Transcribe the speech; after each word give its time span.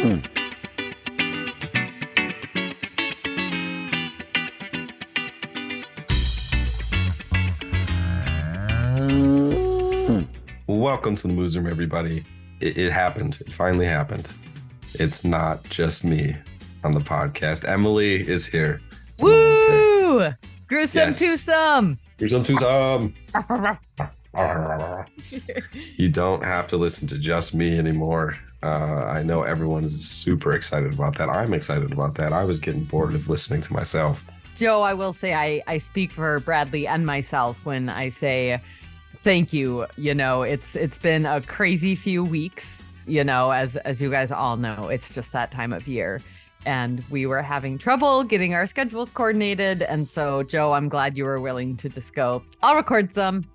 Hmm. 0.00 0.20
Welcome 10.66 11.16
to 11.16 11.26
the 11.26 11.32
Moos 11.32 11.56
Room, 11.56 11.66
everybody. 11.66 12.24
It, 12.60 12.76
it 12.76 12.92
happened. 12.92 13.38
It 13.40 13.52
finally 13.52 13.86
happened. 13.86 14.28
It's 14.94 15.24
not 15.24 15.64
just 15.64 16.04
me 16.04 16.36
on 16.84 16.92
the 16.92 17.00
podcast. 17.00 17.66
Emily 17.68 18.16
is 18.28 18.46
here. 18.46 18.80
Emily 19.20 19.36
is 19.50 19.60
here. 19.62 20.00
Woo! 20.08 20.28
Gruesome 20.68 20.98
Yes. 21.08 21.18
twosome. 21.18 21.98
Here's 22.18 22.30
some 22.32 22.44
twosome. 22.44 23.14
You 25.96 26.08
don't 26.08 26.44
have 26.44 26.66
to 26.68 26.76
listen 26.76 27.08
to 27.08 27.18
just 27.18 27.54
me 27.54 27.78
anymore. 27.78 28.36
Uh, 28.62 29.04
I 29.06 29.22
know 29.22 29.42
everyone's 29.42 30.08
super 30.08 30.52
excited 30.52 30.92
about 30.92 31.16
that. 31.18 31.28
I'm 31.28 31.54
excited 31.54 31.92
about 31.92 32.14
that. 32.16 32.32
I 32.32 32.44
was 32.44 32.60
getting 32.60 32.84
bored 32.84 33.14
of 33.14 33.28
listening 33.28 33.60
to 33.62 33.72
myself. 33.72 34.24
Joe, 34.56 34.82
I 34.82 34.92
will 34.92 35.14
say 35.14 35.32
I, 35.32 35.62
I 35.66 35.78
speak 35.78 36.12
for 36.12 36.40
Bradley 36.40 36.86
and 36.86 37.06
myself 37.06 37.64
when 37.64 37.88
I 37.88 38.10
say 38.10 38.60
thank 39.22 39.52
you. 39.52 39.86
You 39.96 40.14
know, 40.14 40.42
it's 40.42 40.76
it's 40.76 40.98
been 40.98 41.24
a 41.24 41.40
crazy 41.40 41.94
few 41.94 42.22
weeks, 42.22 42.82
you 43.06 43.24
know, 43.24 43.50
as 43.52 43.76
as 43.78 44.02
you 44.02 44.10
guys 44.10 44.30
all 44.30 44.56
know, 44.56 44.88
it's 44.88 45.14
just 45.14 45.32
that 45.32 45.50
time 45.50 45.72
of 45.72 45.88
year. 45.88 46.20
And 46.66 47.02
we 47.08 47.24
were 47.24 47.40
having 47.40 47.78
trouble 47.78 48.22
getting 48.22 48.52
our 48.52 48.66
schedules 48.66 49.10
coordinated. 49.10 49.80
And 49.82 50.06
so, 50.06 50.42
Joe, 50.42 50.74
I'm 50.74 50.90
glad 50.90 51.16
you 51.16 51.24
were 51.24 51.40
willing 51.40 51.74
to 51.78 51.88
just 51.88 52.14
go, 52.14 52.42
I'll 52.62 52.74
record 52.74 53.14
some. 53.14 53.46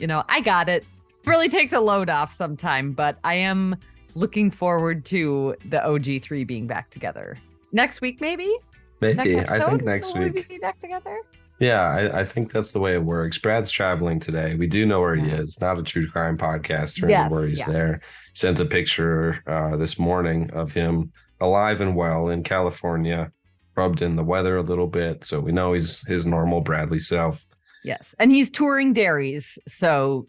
You 0.00 0.08
know, 0.08 0.24
I 0.28 0.40
got 0.40 0.68
it. 0.68 0.84
Really 1.26 1.48
takes 1.48 1.72
a 1.72 1.80
load 1.80 2.08
off 2.08 2.34
sometime, 2.34 2.92
but 2.92 3.18
I 3.24 3.34
am 3.34 3.76
looking 4.14 4.50
forward 4.50 5.04
to 5.06 5.54
the 5.68 5.78
OG3 5.78 6.46
being 6.46 6.66
back 6.66 6.90
together. 6.90 7.36
Next 7.72 8.00
week, 8.00 8.20
maybe? 8.20 8.56
Maybe. 9.00 9.16
Next 9.16 9.50
I 9.50 9.58
think 9.58 9.72
episode, 9.72 9.84
next 9.84 10.14
will 10.14 10.22
we 10.22 10.30
week. 10.30 10.48
be 10.48 10.58
back 10.58 10.78
together? 10.78 11.18
Yeah, 11.58 11.82
I, 11.82 12.20
I 12.20 12.24
think 12.24 12.50
that's 12.50 12.72
the 12.72 12.80
way 12.80 12.94
it 12.94 13.04
works. 13.04 13.36
Brad's 13.36 13.70
traveling 13.70 14.18
today. 14.18 14.54
We 14.54 14.66
do 14.66 14.86
know 14.86 15.00
where 15.00 15.14
he 15.14 15.28
is. 15.30 15.60
Not 15.60 15.78
a 15.78 15.82
true 15.82 16.08
crime 16.08 16.38
podcast 16.38 17.02
or 17.02 17.08
Yes, 17.10 17.30
where 17.30 17.46
he's 17.46 17.60
yeah. 17.60 17.68
there. 17.68 18.00
Sent 18.32 18.58
a 18.60 18.64
picture 18.64 19.42
uh, 19.46 19.76
this 19.76 19.98
morning 19.98 20.50
of 20.52 20.72
him 20.72 21.12
alive 21.40 21.82
and 21.82 21.94
well 21.94 22.30
in 22.30 22.42
California, 22.42 23.30
rubbed 23.76 24.00
in 24.00 24.16
the 24.16 24.24
weather 24.24 24.56
a 24.56 24.62
little 24.62 24.86
bit. 24.86 25.22
So 25.22 25.38
we 25.38 25.52
know 25.52 25.74
he's 25.74 26.06
his 26.06 26.24
normal 26.24 26.62
Bradley 26.62 26.98
self. 26.98 27.44
Yes. 27.84 28.14
And 28.18 28.32
he's 28.32 28.50
touring 28.50 28.94
dairies. 28.94 29.58
So 29.68 30.26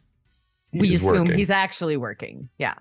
we 0.74 0.96
assume 0.96 1.26
working. 1.26 1.38
he's 1.38 1.50
actually 1.50 1.98
working. 1.98 2.50
Yeah. 2.58 2.76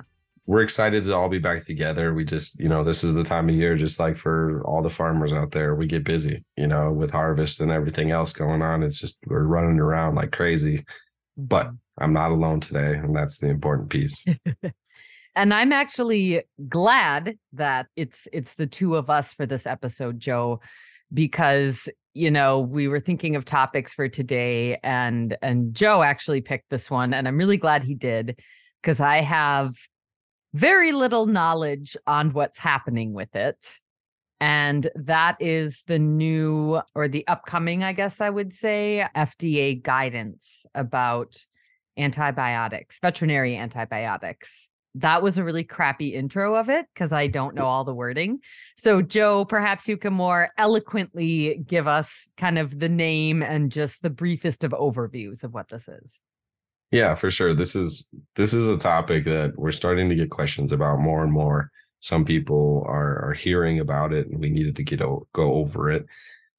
We're 0.47 0.63
excited 0.63 1.05
to 1.05 1.15
all 1.15 1.29
be 1.29 1.39
back 1.39 1.63
together. 1.63 2.13
We 2.13 2.25
just, 2.25 2.59
you 2.59 2.69
know, 2.69 2.83
this 2.83 3.05
is 3.05 3.15
the 3.15 3.23
time 3.23 3.49
of 3.49 3.55
year, 3.55 3.77
just 3.77 4.01
like 4.01 4.17
for 4.17 4.63
all 4.67 4.83
the 4.83 4.91
farmers 4.91 5.33
out 5.33 5.53
there, 5.53 5.75
we 5.75 5.87
get 5.87 6.03
busy, 6.03 6.45
you 6.57 6.67
know, 6.67 6.91
with 6.91 7.13
harvest 7.13 7.61
and 7.61 7.71
everything 7.71 8.11
else 8.11 8.33
going 8.33 8.63
on. 8.63 8.83
It's 8.83 8.99
just 8.99 9.19
we're 9.27 9.45
running 9.45 9.79
around 9.79 10.17
like 10.17 10.33
crazy. 10.33 10.85
But 11.37 11.67
mm-hmm. 11.67 12.03
I'm 12.03 12.13
not 12.13 12.33
alone 12.33 12.61
today, 12.61 12.95
and 12.95 13.15
that's 13.15 13.39
the 13.39 13.49
important 13.49 13.91
piece. 13.91 14.25
and 15.37 15.55
I'm 15.55 15.73
actually 15.73 16.43
glad 16.69 17.39
that 17.53 17.87
it's 17.97 18.27
it's 18.33 18.55
the 18.55 18.67
two 18.67 18.97
of 18.97 19.11
us 19.11 19.33
for 19.33 19.47
this 19.47 19.67
episode, 19.67 20.19
Joe, 20.19 20.61
because 21.13 21.89
you 22.15 22.31
know 22.31 22.61
we 22.61 22.89
were 22.89 23.01
thinking 23.01 23.37
of 23.37 23.45
topics 23.45 23.95
for 23.95 24.09
today, 24.09 24.79
and 24.83 25.37
and 25.43 25.75
Joe 25.75 26.03
actually 26.03 26.41
picked 26.41 26.71
this 26.71 26.91
one, 26.91 27.15
and 27.15 27.29
I'm 27.29 27.39
really 27.39 27.57
glad 27.57 27.83
he 27.83 27.95
did 27.95 28.41
because 28.83 29.01
I 29.01 29.19
have 29.19 29.75
very 30.55 30.93
little 30.93 31.27
knowledge 31.27 31.97
on 32.07 32.33
what's 32.33 32.59
happening 32.59 33.13
with 33.13 33.35
it. 33.37 33.79
And 34.41 34.89
that 34.95 35.37
is 35.39 35.85
the 35.87 35.99
new 35.99 36.81
or 36.95 37.09
the 37.09 37.27
upcoming, 37.29 37.85
I 37.85 37.93
guess 37.93 38.21
I 38.21 38.31
would 38.31 38.55
say, 38.55 39.07
FDA 39.15 39.83
guidance 39.83 40.65
about 40.75 41.37
antibiotics, 41.99 42.99
veterinary 43.01 43.57
antibiotics. 43.57 44.69
That 44.97 45.23
was 45.23 45.39
a 45.39 45.45
really 45.45 45.65
crappy 45.65 46.15
intro 46.15 46.57
of 46.57 46.69
it 46.69 46.87
because 46.93 47.13
I 47.13 47.29
don't 47.29 47.53
mm. 47.53 47.59
know 47.59 47.67
all 47.67 47.85
the 47.85 47.95
wording. 47.95 48.41
So, 48.77 49.03
Joe, 49.03 49.45
perhaps 49.45 49.89
you 49.89 49.97
can 49.97 50.13
more 50.13 50.51
eloquently 50.59 51.63
give 51.67 51.87
us 51.87 52.31
kind 52.37 52.59
of 52.59 52.79
the 52.79 52.89
name 52.89 53.43
and 53.43 53.71
just 53.71 54.03
the 54.03 54.11
briefest 54.11 54.65
of 54.65 54.73
overviews 54.73 55.45
of 55.45 55.55
what 55.55 55.69
this 55.69 55.87
is. 55.87 56.19
Yeah, 56.91 57.15
for 57.15 57.31
sure. 57.31 57.55
This 57.55 57.77
is 57.77 58.11
this 58.35 58.53
is 58.53 58.69
a 58.69 58.77
topic 58.77 59.25
that 59.27 59.53
we're 59.57 59.71
starting 59.71 60.09
to 60.09 60.17
get 60.17 60.31
questions 60.31 60.73
about 60.73 60.99
more 60.99 61.23
and 61.23 61.33
more. 61.33 61.71
Some 62.01 62.25
people 62.25 62.85
are 62.89 63.29
are 63.29 63.33
hearing 63.33 63.79
about 63.79 64.13
it, 64.13 64.29
and 64.29 64.41
we 64.41 64.51
needed 64.51 64.75
to 64.77 64.83
get 64.83 65.01
o- 65.01 65.27
go 65.33 65.55
over 65.55 65.91
it. 65.91 66.05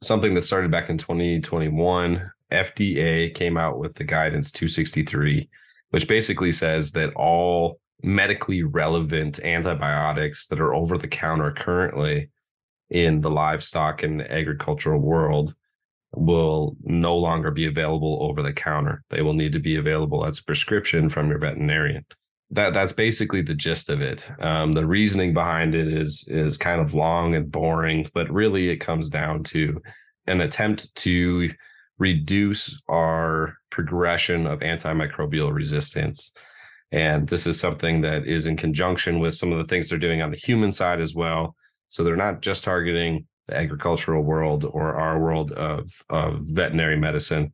Something 0.02 0.34
that 0.36 0.42
started 0.42 0.72
back 0.72 0.90
in 0.90 0.98
2021, 0.98 2.32
FDA 2.52 3.34
came 3.36 3.58
out 3.58 3.78
with 3.78 3.96
the 3.96 4.04
guidance 4.06 4.52
263, 4.52 5.50
which 5.90 6.08
basically 6.08 6.52
says 6.54 6.94
that 6.94 7.14
all 7.16 7.81
medically 8.04 8.64
relevant 8.64 9.40
antibiotics 9.44 10.48
that 10.48 10.60
are 10.60 10.74
over 10.74 10.98
the 10.98 11.08
counter 11.08 11.52
currently 11.52 12.30
in 12.90 13.22
the 13.22 13.32
livestock 13.32 14.04
and 14.04 14.22
agricultural 14.22 15.00
world 15.00 15.56
will 16.14 16.76
no 16.84 17.16
longer 17.16 17.52
be 17.52 17.66
available 17.66 18.20
over 18.22 18.42
the 18.42 18.52
counter. 18.52 19.04
They 19.10 19.22
will 19.22 19.34
need 19.34 19.54
to 19.54 19.60
be 19.60 19.78
available 19.78 20.26
as 20.26 20.40
a 20.40 20.44
prescription 20.44 21.10
from 21.10 21.30
your 21.30 21.40
veterinarian. 21.40 22.06
That 22.50 22.74
that's 22.74 22.92
basically 22.92 23.42
the 23.42 23.56
gist 23.56 23.90
of 23.90 24.02
it. 24.02 24.30
Um, 24.42 24.74
the 24.74 24.86
reasoning 24.86 25.34
behind 25.34 25.74
it 25.74 25.88
is 25.88 26.28
is 26.28 26.58
kind 26.58 26.82
of 26.82 26.94
long 26.94 27.34
and 27.36 27.50
boring, 27.50 28.10
but 28.14 28.30
really 28.30 28.70
it 28.70 28.78
comes 28.78 29.10
down 29.10 29.44
to 29.46 29.82
an 30.28 30.42
attempt 30.42 30.94
to 30.96 31.50
reduce 31.98 32.82
our 32.90 33.56
progression 33.70 34.48
of 34.48 34.60
antimicrobial 34.60 35.54
resistance. 35.54 36.34
And 36.92 37.28
this 37.28 37.48
is 37.48 37.60
something 37.60 38.02
that 38.02 38.26
is 38.28 38.48
in 38.48 38.58
conjunction 38.58 39.20
with 39.20 39.34
some 39.34 39.52
of 39.52 39.58
the 39.58 39.64
things 39.64 39.90
they're 39.90 40.00
doing 40.00 40.22
on 40.22 40.32
the 40.32 40.38
human 40.38 40.72
side 40.72 41.00
as 41.00 41.16
well. 41.16 41.56
So 41.90 42.04
they're 42.04 42.16
not 42.16 42.42
just 42.42 42.64
targeting 42.64 43.28
the 43.48 43.58
agricultural 43.58 44.24
world 44.24 44.66
or 44.66 44.96
our 44.96 45.20
world 45.20 45.52
of, 45.54 45.90
of 46.10 46.40
veterinary 46.42 46.98
medicine. 46.98 47.52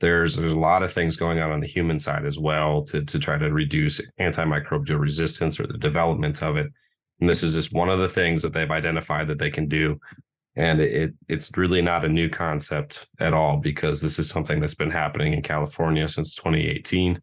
There's 0.00 0.36
there's 0.36 0.52
a 0.52 0.58
lot 0.58 0.82
of 0.82 0.92
things 0.92 1.16
going 1.16 1.40
on 1.40 1.50
on 1.50 1.60
the 1.60 1.66
human 1.66 2.00
side 2.00 2.24
as 2.24 2.38
well 2.38 2.82
to 2.84 3.04
to 3.04 3.18
try 3.18 3.36
to 3.36 3.52
reduce 3.52 4.00
antimicrobial 4.18 4.98
resistance 4.98 5.60
or 5.60 5.66
the 5.66 5.76
development 5.76 6.42
of 6.42 6.56
it. 6.56 6.68
And 7.20 7.28
this 7.28 7.42
is 7.42 7.54
just 7.54 7.74
one 7.74 7.90
of 7.90 7.98
the 7.98 8.08
things 8.08 8.40
that 8.42 8.54
they've 8.54 8.70
identified 8.70 9.28
that 9.28 9.38
they 9.38 9.50
can 9.50 9.68
do. 9.68 10.00
And 10.56 10.80
it 10.80 11.12
it's 11.28 11.54
really 11.56 11.82
not 11.82 12.06
a 12.06 12.08
new 12.08 12.30
concept 12.30 13.08
at 13.20 13.34
all 13.34 13.58
because 13.58 14.00
this 14.00 14.18
is 14.18 14.28
something 14.28 14.58
that's 14.58 14.74
been 14.74 14.90
happening 14.90 15.34
in 15.34 15.42
California 15.42 16.08
since 16.08 16.34
2018. 16.34 17.20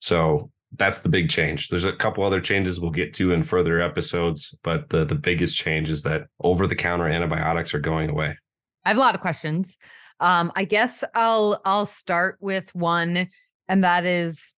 So 0.00 0.50
that's 0.76 1.00
the 1.00 1.08
big 1.08 1.28
change. 1.30 1.68
There's 1.68 1.84
a 1.84 1.92
couple 1.92 2.24
other 2.24 2.40
changes 2.40 2.80
we'll 2.80 2.90
get 2.90 3.14
to 3.14 3.32
in 3.32 3.42
further 3.42 3.80
episodes, 3.80 4.54
but 4.62 4.88
the 4.88 5.04
the 5.04 5.14
biggest 5.14 5.56
change 5.56 5.90
is 5.90 6.02
that 6.02 6.22
over 6.40 6.66
the 6.66 6.76
counter 6.76 7.08
antibiotics 7.08 7.74
are 7.74 7.80
going 7.80 8.10
away. 8.10 8.36
I 8.84 8.88
have 8.88 8.96
a 8.96 9.00
lot 9.00 9.14
of 9.14 9.20
questions. 9.20 9.76
Um, 10.20 10.52
I 10.54 10.64
guess 10.64 11.04
I'll 11.14 11.60
I'll 11.64 11.86
start 11.86 12.38
with 12.40 12.74
one, 12.74 13.28
and 13.68 13.84
that 13.84 14.04
is, 14.04 14.54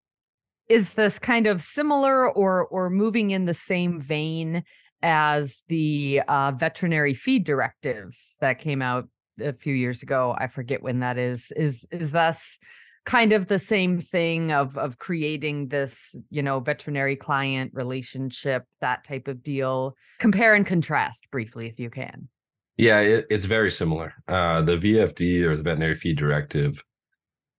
is 0.69 0.94
this 0.94 1.19
kind 1.19 1.47
of 1.47 1.62
similar 1.62 2.31
or 2.31 2.66
or 2.66 2.91
moving 2.91 3.31
in 3.31 3.44
the 3.44 3.54
same 3.54 4.00
vein 4.00 4.65
as 5.03 5.62
the 5.69 6.22
uh, 6.28 6.53
veterinary 6.53 7.15
feed 7.15 7.44
directive 7.44 8.16
that 8.41 8.59
came 8.59 8.83
out 8.83 9.09
a 9.41 9.53
few 9.53 9.75
years 9.75 10.03
ago? 10.03 10.34
I 10.38 10.47
forget 10.48 10.83
when 10.83 11.00
that 11.00 11.19
is. 11.19 11.53
Is 11.56 11.84
is 11.91 12.12
this 12.12 12.59
kind 13.06 13.32
of 13.32 13.46
the 13.46 13.58
same 13.58 14.00
thing 14.00 14.52
of 14.52 14.76
of 14.76 14.98
creating 14.98 15.68
this 15.68 16.14
you 16.28 16.42
know 16.42 16.60
veterinary 16.60 17.16
client 17.16 17.70
relationship 17.72 18.64
that 18.80 19.04
type 19.04 19.28
of 19.28 19.42
deal? 19.42 19.97
Compare 20.18 20.54
and 20.54 20.66
contrast 20.66 21.30
briefly 21.30 21.66
if 21.68 21.80
you 21.80 21.88
can. 21.88 22.28
Yeah, 22.76 23.00
it, 23.00 23.26
it's 23.30 23.47
very 23.47 23.70
similar. 23.70 24.12
Uh, 24.28 24.60
the 24.60 24.76
VFD 24.76 25.44
or 25.44 25.56
the 25.56 25.62
veterinary 25.62 25.94
feed 25.94 26.18
directive, 26.18 26.84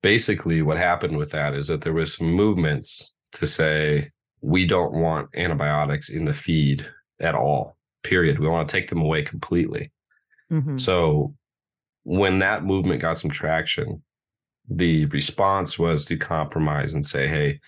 basically 0.04 0.62
what 0.62 0.78
happened 0.78 1.18
with 1.18 1.32
that 1.32 1.56
is 1.56 1.68
that 1.70 1.82
there 1.82 1.94
was 1.94 2.16
some 2.16 2.32
movements 2.32 3.14
to 3.32 3.48
say 3.48 4.12
we 4.42 4.68
don't 4.68 4.94
want 4.94 5.30
antibiotics 5.36 6.10
in 6.10 6.26
the 6.26 6.34
feed 6.34 6.88
at 7.20 7.34
all. 7.34 7.78
Period. 8.04 8.38
We 8.38 8.48
want 8.48 8.70
to 8.70 8.72
take 8.72 8.90
them 8.90 9.02
away 9.02 9.24
completely. 9.24 9.92
Mhm. 10.52 10.80
So 10.80 11.34
when 12.04 12.40
that 12.40 12.64
movement 12.64 13.02
got 13.02 13.18
some 13.18 13.32
traction, 13.32 14.04
the 14.68 15.06
response 15.08 15.80
was 15.80 16.06
to 16.06 16.18
compromise 16.18 16.94
and 16.94 17.06
say, 17.06 17.28
hey, 17.28 17.60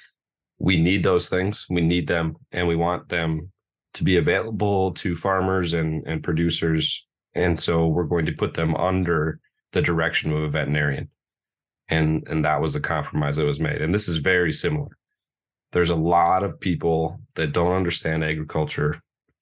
we 0.60 0.78
need 0.78 1.04
those 1.04 1.30
things. 1.30 1.66
We 1.70 1.82
need 1.82 2.08
them 2.08 2.36
and 2.52 2.68
we 2.68 2.76
want 2.76 3.10
them 3.10 3.52
to 3.94 4.04
be 4.04 4.18
available 4.18 4.92
to 4.94 5.16
farmers 5.16 5.74
and, 5.74 6.06
and 6.06 6.24
producers. 6.24 7.08
And 7.34 7.58
so 7.58 7.88
we're 7.88 8.04
going 8.04 8.26
to 8.26 8.34
put 8.34 8.54
them 8.54 8.76
under 8.76 9.40
the 9.72 9.82
direction 9.82 10.32
of 10.32 10.44
a 10.44 10.50
veterinarian. 10.50 11.10
And 11.88 12.28
and 12.28 12.46
that 12.46 12.62
was 12.62 12.74
the 12.74 12.80
compromise 12.80 13.38
that 13.38 13.46
was 13.46 13.60
made. 13.60 13.82
And 13.82 13.94
this 13.94 14.08
is 14.08 14.18
very 14.18 14.52
similar. 14.52 14.90
There's 15.72 15.90
a 15.90 15.96
lot 15.96 16.44
of 16.44 16.60
people 16.60 17.20
that 17.36 17.54
don't 17.54 17.72
understand 17.72 18.24
agriculture 18.24 19.02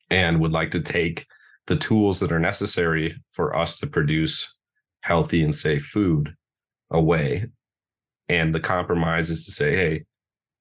and 0.10 0.40
would 0.40 0.52
like 0.52 0.72
to 0.72 0.82
take 0.82 1.26
the 1.66 1.76
tools 1.76 2.20
that 2.20 2.32
are 2.32 2.40
necessary 2.40 3.16
for 3.32 3.56
us 3.56 3.78
to 3.80 3.88
produce 3.88 4.48
healthy 5.02 5.44
and 5.44 5.54
safe 5.54 5.86
food 5.86 6.34
away. 6.92 7.46
And 8.30 8.54
the 8.54 8.60
compromise 8.60 9.30
is 9.30 9.46
to 9.46 9.52
say, 9.52 9.76
hey, 9.76 10.04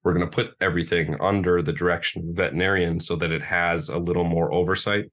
we're 0.02 0.14
going 0.14 0.28
to 0.28 0.34
put 0.34 0.54
everything 0.60 1.16
under 1.20 1.62
the 1.62 1.72
direction 1.72 2.22
of 2.22 2.28
a 2.28 2.32
veterinarian 2.32 3.00
so 3.00 3.16
that 3.16 3.32
it 3.32 3.42
has 3.42 3.88
a 3.88 3.98
little 3.98 4.24
more 4.24 4.52
oversight 4.52 5.10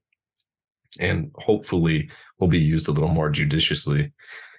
and 1.00 1.32
hopefully 1.34 2.08
will 2.38 2.48
be 2.48 2.60
used 2.60 2.86
a 2.86 2.92
little 2.92 3.08
more 3.08 3.28
judiciously 3.28 4.12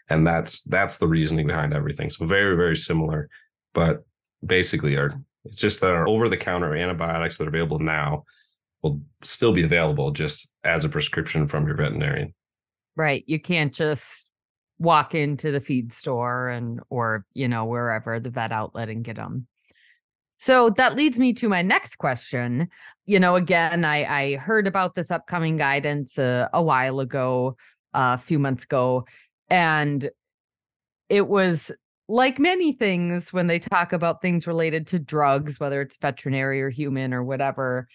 and 0.10 0.28
that's 0.28 0.62
that's 0.64 0.98
the 0.98 1.08
reasoning 1.08 1.48
behind 1.48 1.74
everything 1.74 2.10
so 2.10 2.26
very 2.26 2.58
very 2.58 2.76
similar 2.76 3.30
but 3.74 4.04
basically 4.46 4.98
our 4.98 5.18
it's 5.46 5.58
just 5.58 5.80
that 5.80 5.92
our 5.92 6.08
over 6.08 6.28
the 6.28 6.36
counter 6.36 6.76
antibiotics 6.76 7.38
that 7.38 7.46
are 7.46 7.50
available 7.50 7.80
now 7.80 8.26
will 8.82 9.02
still 9.22 9.54
be 9.54 9.64
available 9.64 10.12
just 10.12 10.52
as 10.64 10.86
a 10.86 10.90
prescription 10.90 11.48
from 11.48 11.66
your 11.68 11.76
veterinarian. 11.76 12.34
Right. 12.96 13.24
You 13.28 13.40
can't 13.40 13.74
just 13.74 14.25
walk 14.80 15.16
into 15.16 15.52
the 15.52 15.62
feed 15.62 15.94
store 15.94 16.50
and 16.50 16.80
or 16.90 17.26
you 17.34 17.48
know 17.48 17.66
wherever 17.66 18.20
the 18.20 18.30
vet 18.30 18.52
outlet 18.52 18.90
and 18.90 19.04
get 19.04 19.16
them. 19.16 19.48
So 20.38 20.70
that 20.72 20.96
leads 20.96 21.18
me 21.18 21.34
to 21.34 21.48
my 21.48 21.62
next 21.62 21.98
question. 21.98 22.68
You 23.06 23.20
know, 23.20 23.36
again, 23.36 23.86
I 23.86 24.04
I 24.04 24.36
heard 24.36 24.68
about 24.68 24.96
this 24.96 25.12
upcoming 25.12 25.58
guidance 25.58 26.20
uh, 26.20 26.50
a 26.54 26.62
while 26.62 27.00
ago, 27.00 27.56
uh, 27.94 28.18
a 28.20 28.22
few 28.22 28.40
months 28.40 28.66
ago, 28.66 29.06
and 29.50 30.10
it 31.10 31.28
was 31.28 31.72
like 32.08 32.38
many 32.40 32.72
things 32.74 33.34
when 33.34 33.48
they 33.48 33.60
talk 33.60 33.94
about 33.94 34.22
things 34.22 34.46
related 34.46 34.86
to 34.88 35.00
drugs, 35.00 35.60
whether 35.60 35.82
it's 35.82 35.98
veterinary 35.98 36.62
or 36.62 36.70
human 36.70 37.14
or 37.14 37.24
whatever, 37.24 37.88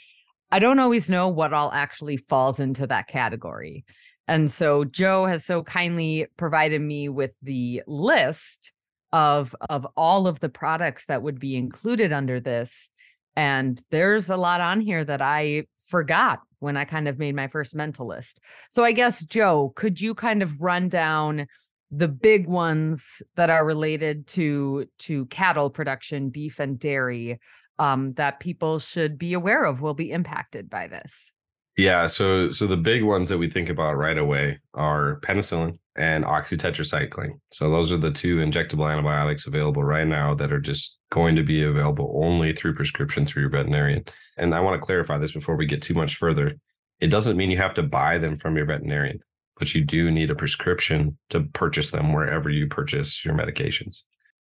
I 0.51 0.59
don't 0.59 0.81
always 0.81 1.09
know 1.09 1.29
what 1.29 1.53
all 1.53 1.73
actually 1.73 2.17
falls 2.17 2.59
into 2.59 2.87
that 2.89 3.07
category. 3.07 3.85
And 4.31 4.51
so 4.51 4.85
Joe 4.85 5.27
has 5.27 5.45
so 5.45 5.65
kindly 5.65 6.27
provided 6.37 6.81
me 6.81 7.09
with 7.09 7.33
the 7.43 7.83
list 7.89 8.73
of 9.13 9.57
of 9.69 9.85
all 9.97 10.29
of 10.29 10.39
the 10.39 10.49
products 10.49 11.07
that 11.07 11.23
would 11.23 11.41
be 11.41 11.57
included 11.57 12.13
under 12.13 12.39
this 12.39 12.91
and 13.35 13.83
there's 13.91 14.31
a 14.31 14.37
lot 14.37 14.61
on 14.61 14.81
here 14.81 15.05
that 15.05 15.21
I 15.21 15.65
forgot 15.89 16.41
when 16.61 16.77
I 16.77 16.85
kind 16.85 17.09
of 17.09 17.19
made 17.19 17.35
my 17.35 17.49
first 17.49 17.75
mental 17.75 18.07
list. 18.07 18.41
So 18.71 18.85
I 18.85 18.93
guess 18.93 19.25
Joe, 19.25 19.73
could 19.75 20.01
you 20.01 20.15
kind 20.15 20.45
of 20.45 20.63
run 20.63 20.89
down 20.89 21.49
the 21.91 22.07
big 22.07 22.47
ones 22.47 23.23
that 23.35 23.51
are 23.51 23.67
related 23.67 24.29
to 24.29 24.87
to 25.01 25.27
cattle 25.27 25.71
production, 25.71 26.31
beef 26.31 26.61
and 26.61 26.79
dairy 26.79 27.41
um, 27.81 28.13
that 28.13 28.39
people 28.39 28.79
should 28.79 29.19
be 29.19 29.33
aware 29.33 29.65
of 29.65 29.81
will 29.81 29.95
be 29.95 30.13
impacted 30.13 30.71
by 30.71 30.87
this? 30.87 31.33
Yeah, 31.77 32.09
so 32.09 32.51
so 32.51 32.67
the 32.67 32.77
big 32.77 33.05
ones 33.05 33.29
that 33.29 33.39
we 33.39 33.49
think 33.49 33.69
about 33.69 33.97
right 33.97 34.19
away 34.19 34.59
are 34.75 35.21
penicillin 35.21 35.79
and 35.97 36.25
oxytetracycline. 36.25 37.39
So 37.53 37.71
those 37.71 37.93
are 37.93 37.97
the 37.97 38.11
two 38.11 38.39
injectable 38.39 38.91
antibiotics 38.91 39.47
available 39.47 39.85
right 39.85 40.07
now 40.07 40.35
that 40.35 40.53
are 40.53 40.61
just 40.61 40.99
going 41.11 41.37
to 41.37 41.43
be 41.43 41.63
available 41.63 42.21
only 42.23 42.53
through 42.53 42.75
prescription 42.75 43.25
through 43.25 43.43
your 43.43 43.51
veterinarian. 43.51 44.05
And 44.37 44.55
I 44.55 44.61
want 44.61 44.81
to 44.81 44.85
clarify 44.85 45.19
this 45.19 45.33
before 45.33 45.57
we 45.57 45.67
get 45.67 45.83
too 45.83 45.95
much 45.95 46.17
further. 46.17 46.55
It 47.01 47.09
doesn't 47.09 47.37
mean 47.37 47.51
you 47.51 47.59
have 47.59 47.75
to 47.75 47.83
buy 47.83 48.19
them 48.19 48.37
from 48.37 48.57
your 48.57 48.67
veterinarian, 48.67 49.21
but 49.59 49.75
you 49.75 49.85
do 49.85 50.11
need 50.11 50.31
a 50.31 50.35
prescription 50.35 51.19
to 51.31 51.41
purchase 51.55 51.91
them 51.91 52.13
wherever 52.13 52.51
you 52.51 52.67
purchase 52.67 53.25
your 53.25 53.35
medications. 53.35 54.03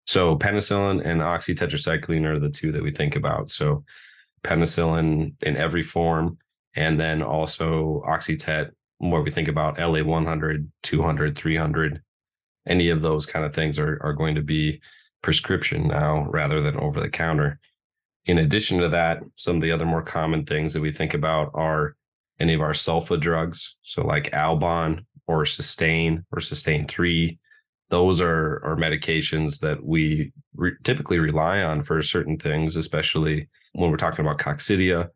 So 0.05 0.37
penicillin 0.37 1.05
and 1.05 1.21
oxytetracycline 1.21 2.25
are 2.25 2.39
the 2.39 2.49
two 2.49 2.71
that 2.71 2.83
we 2.83 2.91
think 2.91 3.15
about. 3.15 3.49
So 3.49 3.83
penicillin 4.43 5.33
in 5.41 5.57
every 5.57 5.83
form, 5.83 6.37
and 6.75 6.99
then 6.99 7.21
also 7.21 8.03
oxytet, 8.07 8.71
where 8.97 9.21
we 9.21 9.31
think 9.31 9.47
about 9.47 9.79
LA 9.79 10.03
100, 10.03 10.71
200, 10.83 11.37
300. 11.37 12.01
Any 12.67 12.89
of 12.89 13.01
those 13.01 13.25
kind 13.25 13.45
of 13.45 13.53
things 13.53 13.79
are, 13.79 13.99
are 14.03 14.13
going 14.13 14.35
to 14.35 14.41
be 14.41 14.81
prescription 15.21 15.87
now 15.87 16.25
rather 16.29 16.61
than 16.61 16.77
over 16.77 16.99
the 16.99 17.09
counter. 17.09 17.59
In 18.25 18.37
addition 18.37 18.79
to 18.79 18.89
that, 18.89 19.19
some 19.35 19.55
of 19.55 19.61
the 19.61 19.71
other 19.71 19.85
more 19.85 20.03
common 20.03 20.45
things 20.45 20.73
that 20.73 20.81
we 20.81 20.91
think 20.91 21.13
about 21.13 21.51
are 21.55 21.95
any 22.39 22.53
of 22.53 22.61
our 22.61 22.73
sulfa 22.73 23.19
drugs. 23.19 23.75
So 23.81 24.05
like 24.05 24.31
Albon 24.31 25.05
or 25.27 25.45
Sustain 25.45 26.25
or 26.31 26.39
Sustain 26.39 26.87
3 26.87 27.39
those 27.91 28.21
are 28.21 28.61
are 28.63 28.75
medications 28.75 29.59
that 29.59 29.83
we 29.83 30.31
re- 30.55 30.71
typically 30.83 31.19
rely 31.19 31.61
on 31.61 31.83
for 31.83 32.01
certain 32.01 32.37
things, 32.37 32.75
especially 32.75 33.47
when 33.73 33.91
we're 33.91 33.97
talking 33.97 34.25
about 34.25 34.39
coccidia. 34.39 35.09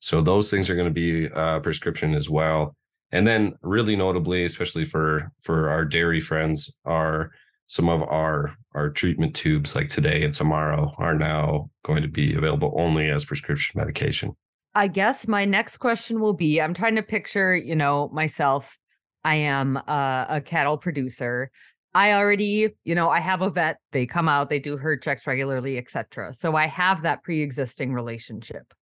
So 0.00 0.20
those 0.20 0.50
things 0.50 0.68
are 0.68 0.74
going 0.74 0.88
to 0.88 0.94
be 0.94 1.26
a 1.26 1.60
prescription 1.60 2.14
as 2.14 2.28
well. 2.28 2.74
And 3.12 3.26
then, 3.26 3.54
really 3.62 3.96
notably, 3.96 4.44
especially 4.44 4.84
for 4.84 5.32
for 5.42 5.68
our 5.68 5.84
dairy 5.84 6.20
friends, 6.20 6.72
are 6.84 7.30
some 7.66 7.88
of 7.88 8.02
our 8.02 8.54
our 8.74 8.90
treatment 8.90 9.34
tubes 9.34 9.74
like 9.74 9.88
today 9.88 10.22
and 10.24 10.32
tomorrow 10.32 10.92
are 10.98 11.14
now 11.14 11.70
going 11.84 12.02
to 12.02 12.08
be 12.08 12.34
available 12.34 12.72
only 12.76 13.10
as 13.10 13.24
prescription 13.24 13.78
medication. 13.78 14.36
I 14.74 14.86
guess 14.86 15.26
my 15.26 15.44
next 15.44 15.78
question 15.78 16.20
will 16.20 16.32
be 16.32 16.60
I'm 16.60 16.74
trying 16.74 16.96
to 16.96 17.02
picture, 17.02 17.56
you 17.56 17.74
know, 17.74 18.08
myself. 18.12 18.76
I 19.24 19.34
am 19.34 19.76
a, 19.76 20.26
a 20.30 20.40
cattle 20.40 20.78
producer. 20.78 21.50
I 21.92 22.12
already, 22.12 22.70
you 22.84 22.94
know, 22.94 23.10
I 23.10 23.20
have 23.20 23.42
a 23.42 23.50
vet. 23.50 23.78
They 23.92 24.06
come 24.06 24.28
out, 24.28 24.48
they 24.48 24.60
do 24.60 24.76
herd 24.76 25.02
checks 25.02 25.26
regularly, 25.26 25.76
etc. 25.76 26.32
So 26.32 26.54
I 26.54 26.66
have 26.68 27.02
that 27.02 27.22
pre-existing 27.22 27.92
relationship. 27.92 28.72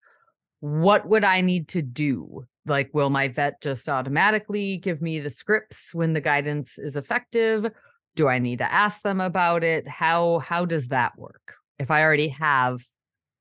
What 0.60 1.08
would 1.08 1.24
I 1.24 1.40
need 1.40 1.68
to 1.68 1.82
do? 1.82 2.46
Like, 2.66 2.90
will 2.92 3.10
my 3.10 3.28
vet 3.28 3.60
just 3.62 3.88
automatically 3.88 4.76
give 4.78 5.00
me 5.00 5.20
the 5.20 5.30
scripts 5.30 5.94
when 5.94 6.12
the 6.12 6.20
guidance 6.20 6.78
is 6.78 6.96
effective? 6.96 7.70
Do 8.16 8.28
I 8.28 8.38
need 8.38 8.58
to 8.58 8.72
ask 8.72 9.02
them 9.02 9.20
about 9.20 9.62
it? 9.62 9.86
How 9.86 10.40
how 10.40 10.64
does 10.64 10.88
that 10.88 11.16
work 11.16 11.54
if 11.78 11.90
I 11.90 12.02
already 12.02 12.28
have 12.28 12.80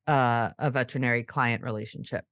uh, 0.08 0.50
a 0.60 0.70
veterinary 0.70 1.24
client 1.24 1.64
relationship? 1.64 2.24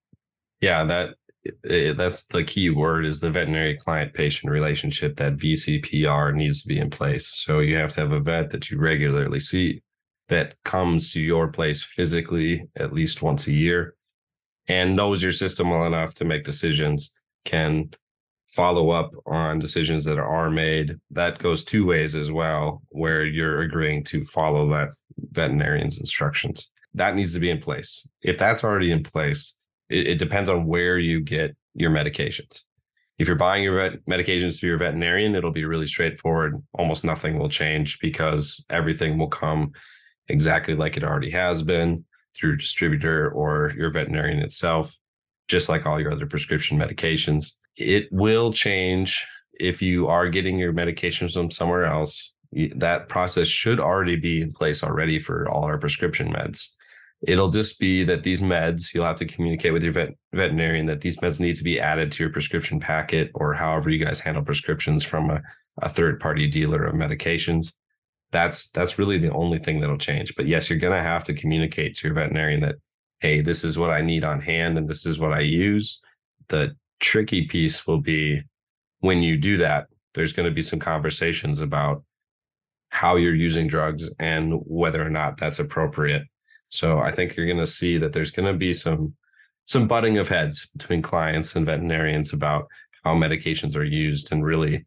Yeah, 0.62 0.84
that 0.86 1.16
that's 1.64 2.26
the 2.26 2.44
key 2.44 2.70
word 2.70 3.06
is 3.06 3.20
the 3.20 3.30
veterinary 3.30 3.78
client 3.78 4.14
patient 4.14 4.52
relationship 4.52 5.18
that 5.18 5.38
VCPR 5.38 6.34
needs 6.34 6.62
to 6.62 6.68
be 6.68 6.80
in 6.80 6.90
place. 6.90 7.28
So 7.28 7.60
you 7.60 7.76
have 7.76 7.92
to 7.92 8.02
have 8.02 8.12
a 8.12 8.20
vet 8.20 8.50
that 8.52 8.72
you 8.72 8.80
regularly 8.80 9.40
see 9.40 9.82
that 10.30 10.56
comes 10.64 11.12
to 11.14 11.22
your 11.22 11.48
place 11.50 11.84
physically 11.84 12.68
at 12.78 12.94
least 12.94 13.22
once 13.22 13.46
a 13.48 13.54
year 13.54 13.96
and 14.68 14.96
knows 14.96 15.22
your 15.22 15.32
system 15.32 15.70
well 15.70 15.86
enough 15.86 16.14
to 16.16 16.26
make 16.26 16.44
decisions, 16.44 17.14
can 17.44 17.90
follow 18.48 18.90
up 18.90 19.14
on 19.26 19.60
decisions 19.60 20.06
that 20.06 20.18
are 20.18 20.50
made. 20.50 20.98
That 21.12 21.40
goes 21.40 21.64
two 21.64 21.86
ways 21.86 22.16
as 22.16 22.32
well, 22.32 22.82
where 22.90 23.26
you're 23.26 23.62
agreeing 23.62 24.04
to 24.06 24.24
follow 24.24 24.70
that 24.70 24.90
veterinarian's 25.32 26.00
instructions. 26.00 26.72
That 26.94 27.16
needs 27.16 27.34
to 27.34 27.40
be 27.40 27.50
in 27.50 27.60
place. 27.60 28.06
If 28.22 28.38
that's 28.38 28.64
already 28.64 28.92
in 28.92 29.04
place, 29.04 29.56
it, 29.90 30.08
it 30.08 30.16
depends 30.20 30.50
on 30.50 30.66
where 30.66 30.98
you 30.98 31.20
get 31.20 31.56
your 31.74 31.92
medications. 31.92 32.64
If 33.18 33.28
you're 33.28 33.38
buying 33.38 33.64
your 33.64 33.76
vet- 33.76 34.06
medications 34.06 34.60
through 34.60 34.70
your 34.70 34.80
veterinarian, 34.80 35.36
it'll 35.36 35.52
be 35.52 35.66
really 35.66 35.88
straightforward. 35.88 36.62
Almost 36.74 37.04
nothing 37.04 37.38
will 37.38 37.50
change 37.50 38.00
because 38.00 38.64
everything 38.70 39.18
will 39.18 39.28
come 39.28 39.72
exactly 40.28 40.76
like 40.76 40.98
it 40.98 41.04
already 41.04 41.32
has 41.32 41.62
been 41.62 42.04
through 42.36 42.58
distributor 42.58 43.30
or 43.32 43.74
your 43.78 43.92
veterinarian 43.92 44.40
itself, 44.40 44.96
just 45.48 45.70
like 45.70 45.86
all 45.86 46.00
your 46.00 46.12
other 46.12 46.26
prescription 46.26 46.78
medications. 46.78 47.54
It 47.78 48.08
will 48.12 48.52
change 48.52 49.26
if 49.54 49.82
you 49.82 50.08
are 50.08 50.30
getting 50.30 50.58
your 50.58 50.74
medications 50.74 51.34
from 51.34 51.52
somewhere 51.52 51.86
else. 51.86 52.34
That 52.76 53.10
process 53.10 53.48
should 53.48 53.80
already 53.80 54.16
be 54.16 54.42
in 54.42 54.54
place 54.54 54.84
already 54.84 55.20
for 55.20 55.50
all 55.50 55.64
our 55.64 55.78
prescription 55.78 56.32
meds. 56.32 56.70
It'll 57.28 57.50
just 57.50 57.80
be 57.80 58.04
that 58.04 58.24
these 58.24 58.42
meds, 58.42 58.94
you'll 58.94 59.06
have 59.06 59.18
to 59.18 59.26
communicate 59.26 59.74
with 59.74 59.84
your 59.84 59.94
vet, 59.94 60.10
veterinarian 60.34 60.86
that 60.88 61.02
these 61.02 61.18
meds 61.18 61.40
need 61.40 61.56
to 61.56 61.64
be 61.64 61.80
added 61.80 62.12
to 62.12 62.24
your 62.24 62.32
prescription 62.32 62.80
packet 62.80 63.32
or 63.34 63.54
however 63.54 63.90
you 63.90 64.04
guys 64.04 64.20
handle 64.20 64.44
prescriptions 64.44 65.04
from 65.04 65.32
a, 65.32 65.42
a 65.82 65.90
third 65.90 66.20
party 66.20 66.48
dealer 66.48 66.84
of 66.84 66.94
medications. 66.94 67.74
That's 68.36 68.70
that's 68.72 69.00
really 69.00 69.18
the 69.18 69.32
only 69.32 69.60
thing 69.60 69.80
that'll 69.80 69.98
change. 69.98 70.36
But 70.36 70.48
yes, 70.48 70.70
you're 70.70 70.80
gonna 70.80 71.02
have 71.02 71.24
to 71.26 71.34
communicate 71.34 71.96
to 71.98 72.08
your 72.08 72.16
veterinarian 72.16 72.62
that, 72.62 72.76
hey, 73.20 73.42
this 73.42 73.64
is 73.64 73.78
what 73.78 73.90
I 73.90 74.02
need 74.02 74.24
on 74.24 74.42
hand 74.42 74.78
and 74.78 74.88
this 74.90 75.06
is 75.06 75.20
what 75.20 75.34
I 75.34 75.40
use. 75.40 76.02
The 76.50 76.76
tricky 77.00 77.48
piece 77.48 77.88
will 77.88 78.02
be 78.02 78.42
when 79.00 79.24
you 79.24 79.38
do 79.38 79.58
that, 79.58 79.88
there's 80.14 80.34
going 80.34 80.50
to 80.50 80.56
be 80.56 80.62
some 80.62 80.80
conversations 80.80 81.62
about 81.62 82.04
how 82.90 83.18
you're 83.18 83.36
using 83.36 83.68
drugs 83.68 84.10
and 84.20 84.54
whether 84.66 85.06
or 85.06 85.10
not 85.10 85.38
that's 85.38 85.60
appropriate 85.60 86.24
so 86.70 87.00
I 87.00 87.12
think 87.12 87.36
you're 87.36 87.46
going 87.46 87.58
to 87.58 87.66
see 87.66 87.98
that 87.98 88.14
there's 88.14 88.32
going 88.32 88.52
to 88.52 88.58
be 88.58 88.74
some 88.74 89.14
some 89.66 89.88
butting 89.88 90.18
of 90.20 90.30
heads 90.30 90.68
between 90.78 91.02
clients 91.02 91.56
and 91.56 91.66
veterinarians 91.66 92.34
about 92.34 92.68
how 93.04 93.16
medications 93.16 93.76
are 93.76 93.84
used 93.84 94.32
and 94.32 94.46
really 94.46 94.86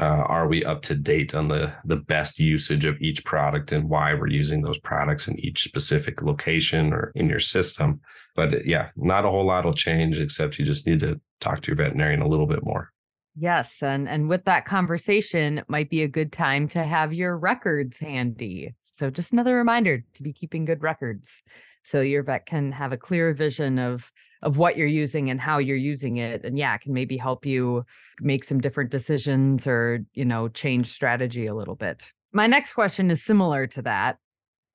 Uh, 0.00 0.22
are 0.26 0.46
we 0.46 0.64
up 0.64 0.80
to 0.82 0.94
date 0.94 1.34
on 1.34 1.48
the 1.48 1.72
the 1.84 1.96
best 1.96 2.38
usage 2.38 2.84
of 2.84 3.00
each 3.00 3.24
product 3.24 3.72
and 3.72 3.88
why 3.88 4.14
we're 4.14 4.28
using 4.28 4.62
those 4.62 4.78
products 4.78 5.26
in 5.26 5.38
each 5.40 5.64
specific 5.64 6.22
location 6.22 6.92
or 6.92 7.10
in 7.16 7.28
your 7.28 7.40
system? 7.40 8.00
But 8.36 8.64
yeah, 8.64 8.90
not 8.96 9.24
a 9.24 9.30
whole 9.30 9.46
lot 9.46 9.64
will 9.64 9.74
change 9.74 10.20
except 10.20 10.58
you 10.58 10.64
just 10.64 10.86
need 10.86 11.00
to 11.00 11.20
talk 11.40 11.62
to 11.62 11.68
your 11.68 11.76
veterinarian 11.76 12.22
a 12.22 12.28
little 12.28 12.46
bit 12.46 12.64
more. 12.64 12.92
Yes, 13.36 13.82
and 13.82 14.08
and 14.08 14.28
with 14.28 14.44
that 14.44 14.66
conversation, 14.66 15.62
might 15.68 15.90
be 15.90 16.02
a 16.02 16.08
good 16.08 16.32
time 16.32 16.68
to 16.68 16.84
have 16.84 17.12
your 17.12 17.36
records 17.36 17.98
handy. 17.98 18.74
So 18.84 19.10
just 19.10 19.32
another 19.32 19.54
reminder 19.54 20.04
to 20.14 20.22
be 20.22 20.32
keeping 20.32 20.64
good 20.64 20.82
records 20.82 21.42
so 21.88 22.00
your 22.00 22.22
vet 22.22 22.46
can 22.46 22.70
have 22.72 22.92
a 22.92 22.96
clear 22.96 23.32
vision 23.32 23.78
of 23.78 24.12
of 24.42 24.56
what 24.56 24.76
you're 24.76 24.86
using 24.86 25.30
and 25.30 25.40
how 25.40 25.58
you're 25.58 25.76
using 25.76 26.18
it 26.18 26.44
and 26.44 26.58
yeah, 26.58 26.76
can 26.78 26.92
maybe 26.92 27.16
help 27.16 27.44
you 27.44 27.84
make 28.20 28.44
some 28.44 28.60
different 28.60 28.90
decisions 28.90 29.66
or, 29.66 30.00
you 30.14 30.24
know, 30.24 30.48
change 30.48 30.88
strategy 30.88 31.46
a 31.46 31.54
little 31.54 31.74
bit. 31.74 32.12
My 32.32 32.46
next 32.46 32.74
question 32.74 33.10
is 33.10 33.24
similar 33.24 33.66
to 33.68 33.82
that. 33.82 34.18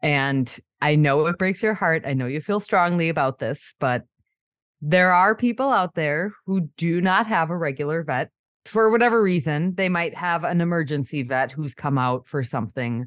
And 0.02 0.54
I 0.82 0.96
know 0.96 1.28
it 1.28 1.38
breaks 1.38 1.64
your 1.64 1.74
heart. 1.74 2.04
I 2.06 2.14
know 2.14 2.26
you 2.26 2.42
feel 2.42 2.60
strongly 2.60 3.08
about 3.08 3.40
this, 3.40 3.74
but 3.80 4.04
there 4.82 5.14
are 5.14 5.34
people 5.34 5.70
out 5.70 5.96
there 5.96 6.34
who 6.46 6.68
do 6.76 7.00
not 7.00 7.26
have 7.28 7.50
a 7.50 7.58
regular 7.58 8.04
vet 8.04 8.32
for 8.66 8.92
whatever 8.92 9.24
reason. 9.24 9.76
They 9.76 9.88
might 9.88 10.14
have 10.14 10.44
an 10.44 10.60
emergency 10.60 11.24
vet 11.24 11.54
who's 11.54 11.74
come 11.74 11.98
out 11.98 12.28
for 12.28 12.44
something, 12.44 13.06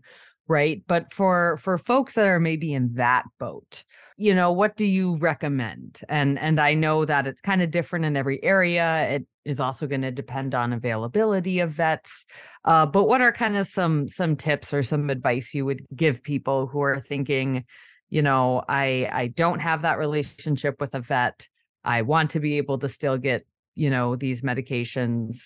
right? 0.48 0.82
But 0.86 1.12
for 1.12 1.58
for 1.60 1.76
folks 1.76 2.14
that 2.14 2.26
are 2.26 2.40
maybe 2.40 2.72
in 2.72 2.94
that 2.94 3.24
boat, 3.38 3.84
you 4.16 4.34
know, 4.34 4.50
what 4.50 4.76
do 4.76 4.86
you 4.86 5.16
recommend? 5.16 6.00
And 6.08 6.38
and 6.38 6.58
I 6.58 6.74
know 6.74 7.04
that 7.04 7.26
it's 7.26 7.40
kind 7.40 7.60
of 7.60 7.70
different 7.70 8.04
in 8.04 8.16
every 8.16 8.42
area. 8.42 9.08
It 9.10 9.26
is 9.44 9.60
also 9.60 9.86
going 9.86 10.02
to 10.02 10.10
depend 10.10 10.54
on 10.54 10.72
availability 10.72 11.60
of 11.60 11.72
vets. 11.72 12.24
Uh, 12.64 12.86
but 12.86 13.04
what 13.04 13.20
are 13.20 13.32
kind 13.32 13.56
of 13.56 13.66
some 13.66 14.08
some 14.08 14.34
tips 14.34 14.72
or 14.72 14.82
some 14.82 15.10
advice 15.10 15.54
you 15.54 15.64
would 15.66 15.86
give 15.94 16.22
people 16.22 16.66
who 16.66 16.80
are 16.80 17.00
thinking, 17.00 17.64
you 18.08 18.22
know, 18.22 18.62
I 18.68 19.08
I 19.12 19.26
don't 19.28 19.60
have 19.60 19.82
that 19.82 19.98
relationship 19.98 20.80
with 20.80 20.94
a 20.94 21.00
vet. 21.00 21.46
I 21.84 22.02
want 22.02 22.30
to 22.30 22.40
be 22.40 22.56
able 22.56 22.78
to 22.78 22.88
still 22.88 23.18
get, 23.18 23.46
you 23.74 23.90
know, 23.90 24.16
these 24.16 24.42
medications. 24.42 25.36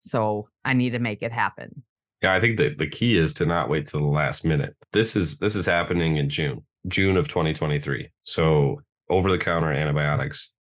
So 0.00 0.48
I 0.64 0.74
need 0.74 0.90
to 0.90 0.98
make 0.98 1.22
it 1.22 1.32
happen. 1.32 1.84
Yeah, 2.22 2.34
I 2.34 2.40
think 2.40 2.56
that 2.58 2.78
the 2.78 2.86
key 2.86 3.16
is 3.16 3.34
to 3.34 3.46
not 3.46 3.68
wait 3.68 3.86
till 3.86 4.00
the 4.00 4.06
last 4.06 4.44
minute. 4.44 4.76
This 4.92 5.16
is 5.16 5.38
this 5.38 5.56
is 5.56 5.66
happening 5.66 6.16
in 6.16 6.28
June, 6.28 6.62
June 6.88 7.16
of 7.16 7.28
2023. 7.28 8.08
So 8.24 8.80
over 9.08 9.30
the 9.30 9.38
counter 9.38 9.72
antibiotics 9.72 10.52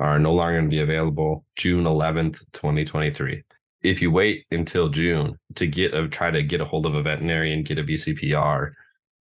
are 0.00 0.18
no 0.18 0.32
longer 0.32 0.54
going 0.58 0.70
to 0.70 0.76
be 0.76 0.82
available 0.82 1.44
June 1.56 1.84
11th, 1.84 2.44
2023. 2.52 3.42
If 3.82 4.02
you 4.02 4.10
wait 4.10 4.44
until 4.50 4.88
June 4.88 5.38
to 5.54 5.66
get 5.66 5.94
a 5.94 6.08
try 6.08 6.30
to 6.30 6.42
get 6.42 6.60
a 6.60 6.64
hold 6.64 6.86
of 6.86 6.94
a 6.94 7.02
veterinarian, 7.02 7.62
get 7.62 7.78
a 7.78 7.84
VCPR, 7.84 8.72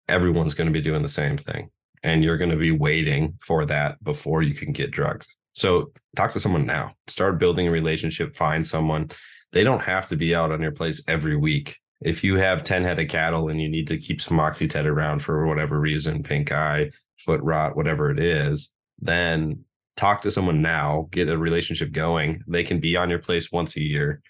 everyone's 0.07 0.53
going 0.53 0.67
to 0.67 0.73
be 0.73 0.81
doing 0.81 1.01
the 1.01 1.07
same 1.07 1.37
thing. 1.37 1.69
And 2.03 2.23
you're 2.23 2.37
going 2.37 2.49
to 2.49 2.57
be 2.57 2.71
waiting 2.71 3.37
for 3.41 3.65
that 3.65 4.03
before 4.03 4.41
you 4.41 4.55
can 4.55 4.71
get 4.71 4.89
drugs. 4.89 5.27
So 5.53 5.91
talk 6.15 6.31
to 6.31 6.39
someone 6.39 6.65
now. 6.65 6.93
Start 7.07 7.39
building 7.39 7.67
a 7.67 7.71
relationship, 7.71 8.35
find 8.35 8.65
someone. 8.65 9.11
They 9.51 9.63
don't 9.63 9.81
have 9.81 10.07
to 10.07 10.15
be 10.15 10.33
out 10.33 10.51
on 10.51 10.61
your 10.61 10.71
place 10.71 11.03
every 11.07 11.35
week. 11.35 11.77
If 12.01 12.23
you 12.23 12.35
have 12.35 12.63
10 12.63 12.83
head 12.83 12.99
of 12.99 13.07
cattle 13.09 13.49
and 13.49 13.61
you 13.61 13.69
need 13.69 13.87
to 13.87 13.97
keep 13.97 14.21
some 14.21 14.37
Oxytet 14.37 14.85
around 14.85 15.19
for 15.21 15.45
whatever 15.45 15.79
reason, 15.79 16.23
pink 16.23 16.51
eye, 16.51 16.91
foot 17.19 17.41
rot, 17.41 17.75
whatever 17.75 18.09
it 18.09 18.19
is, 18.19 18.71
then 18.99 19.63
talk 19.95 20.21
to 20.21 20.31
someone 20.31 20.61
now, 20.61 21.07
get 21.11 21.29
a 21.29 21.37
relationship 21.37 21.91
going. 21.91 22.43
They 22.47 22.63
can 22.63 22.79
be 22.79 22.97
on 22.97 23.09
your 23.09 23.19
place 23.19 23.51
once 23.51 23.75
a 23.75 23.81
year, 23.81 24.21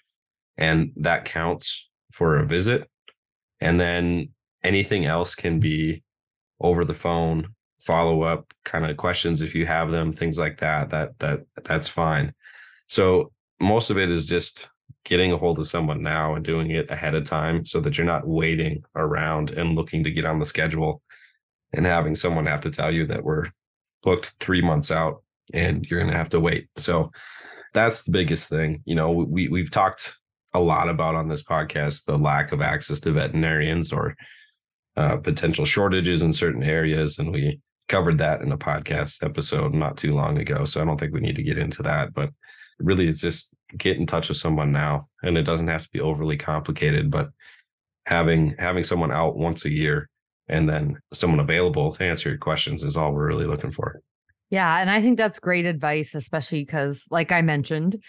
and 0.58 0.92
that 0.96 1.24
counts 1.24 1.88
for 2.12 2.38
a 2.38 2.46
visit. 2.46 2.88
And 3.60 3.80
then 3.80 4.30
anything 4.62 5.06
else 5.06 5.34
can 5.34 5.60
be 5.60 6.02
over 6.60 6.84
the 6.84 6.94
phone, 6.94 7.54
follow 7.80 8.22
up 8.22 8.52
kind 8.64 8.86
of 8.86 8.96
questions 8.96 9.42
if 9.42 9.54
you 9.54 9.66
have 9.66 9.90
them, 9.90 10.12
things 10.12 10.38
like 10.38 10.58
that. 10.58 10.90
That 10.90 11.18
that 11.20 11.40
that's 11.64 11.88
fine. 11.88 12.34
So 12.88 13.32
most 13.60 13.90
of 13.90 13.98
it 13.98 14.10
is 14.10 14.26
just 14.26 14.68
getting 15.04 15.32
a 15.32 15.36
hold 15.36 15.58
of 15.58 15.66
someone 15.66 16.02
now 16.02 16.34
and 16.34 16.44
doing 16.44 16.70
it 16.70 16.90
ahead 16.90 17.14
of 17.14 17.24
time 17.24 17.66
so 17.66 17.80
that 17.80 17.98
you're 17.98 18.06
not 18.06 18.26
waiting 18.26 18.82
around 18.94 19.50
and 19.50 19.74
looking 19.74 20.04
to 20.04 20.10
get 20.10 20.24
on 20.24 20.38
the 20.38 20.44
schedule 20.44 21.02
and 21.72 21.86
having 21.86 22.14
someone 22.14 22.46
have 22.46 22.60
to 22.60 22.70
tell 22.70 22.92
you 22.92 23.06
that 23.06 23.24
we're 23.24 23.46
booked 24.02 24.34
three 24.40 24.62
months 24.62 24.90
out 24.90 25.22
and 25.52 25.86
you're 25.86 26.00
going 26.00 26.10
to 26.10 26.16
have 26.16 26.28
to 26.28 26.40
wait. 26.40 26.68
So 26.76 27.10
that's 27.74 28.02
the 28.02 28.12
biggest 28.12 28.48
thing. 28.48 28.82
You 28.84 28.94
know, 28.94 29.10
we 29.10 29.48
we've 29.48 29.70
talked 29.70 30.16
a 30.54 30.60
lot 30.60 30.88
about 30.88 31.14
on 31.14 31.28
this 31.28 31.42
podcast 31.42 32.04
the 32.04 32.18
lack 32.18 32.52
of 32.52 32.60
access 32.60 33.00
to 33.00 33.12
veterinarians 33.12 33.92
or 33.92 34.14
uh, 34.96 35.16
potential 35.16 35.64
shortages 35.64 36.22
in 36.22 36.32
certain 36.32 36.62
areas, 36.62 37.18
and 37.18 37.32
we 37.32 37.60
covered 37.88 38.18
that 38.18 38.42
in 38.42 38.52
a 38.52 38.58
podcast 38.58 39.24
episode 39.24 39.74
not 39.74 39.96
too 39.96 40.14
long 40.14 40.38
ago. 40.38 40.64
So 40.64 40.80
I 40.80 40.84
don't 40.84 40.98
think 40.98 41.14
we 41.14 41.20
need 41.20 41.36
to 41.36 41.42
get 41.42 41.58
into 41.58 41.82
that, 41.84 42.12
but 42.12 42.30
really, 42.78 43.08
it's 43.08 43.20
just 43.20 43.54
get 43.78 43.96
in 43.96 44.06
touch 44.06 44.28
with 44.28 44.38
someone 44.38 44.72
now, 44.72 45.02
and 45.22 45.36
it 45.36 45.44
doesn't 45.44 45.68
have 45.68 45.82
to 45.82 45.90
be 45.92 46.00
overly 46.00 46.36
complicated, 46.36 47.10
but 47.10 47.30
having 48.06 48.54
having 48.58 48.82
someone 48.82 49.12
out 49.12 49.36
once 49.36 49.64
a 49.64 49.70
year 49.70 50.08
and 50.48 50.68
then 50.68 50.98
someone 51.12 51.40
available 51.40 51.92
to 51.92 52.04
answer 52.04 52.28
your 52.28 52.38
questions 52.38 52.82
is 52.82 52.96
all 52.96 53.12
we're 53.12 53.26
really 53.26 53.46
looking 53.46 53.70
for. 53.70 54.00
Yeah. 54.50 54.80
And 54.80 54.90
I 54.90 55.00
think 55.00 55.16
that's 55.16 55.38
great 55.38 55.64
advice, 55.64 56.14
especially 56.14 56.64
because, 56.64 57.04
like 57.10 57.32
I 57.32 57.40
mentioned, 57.40 58.02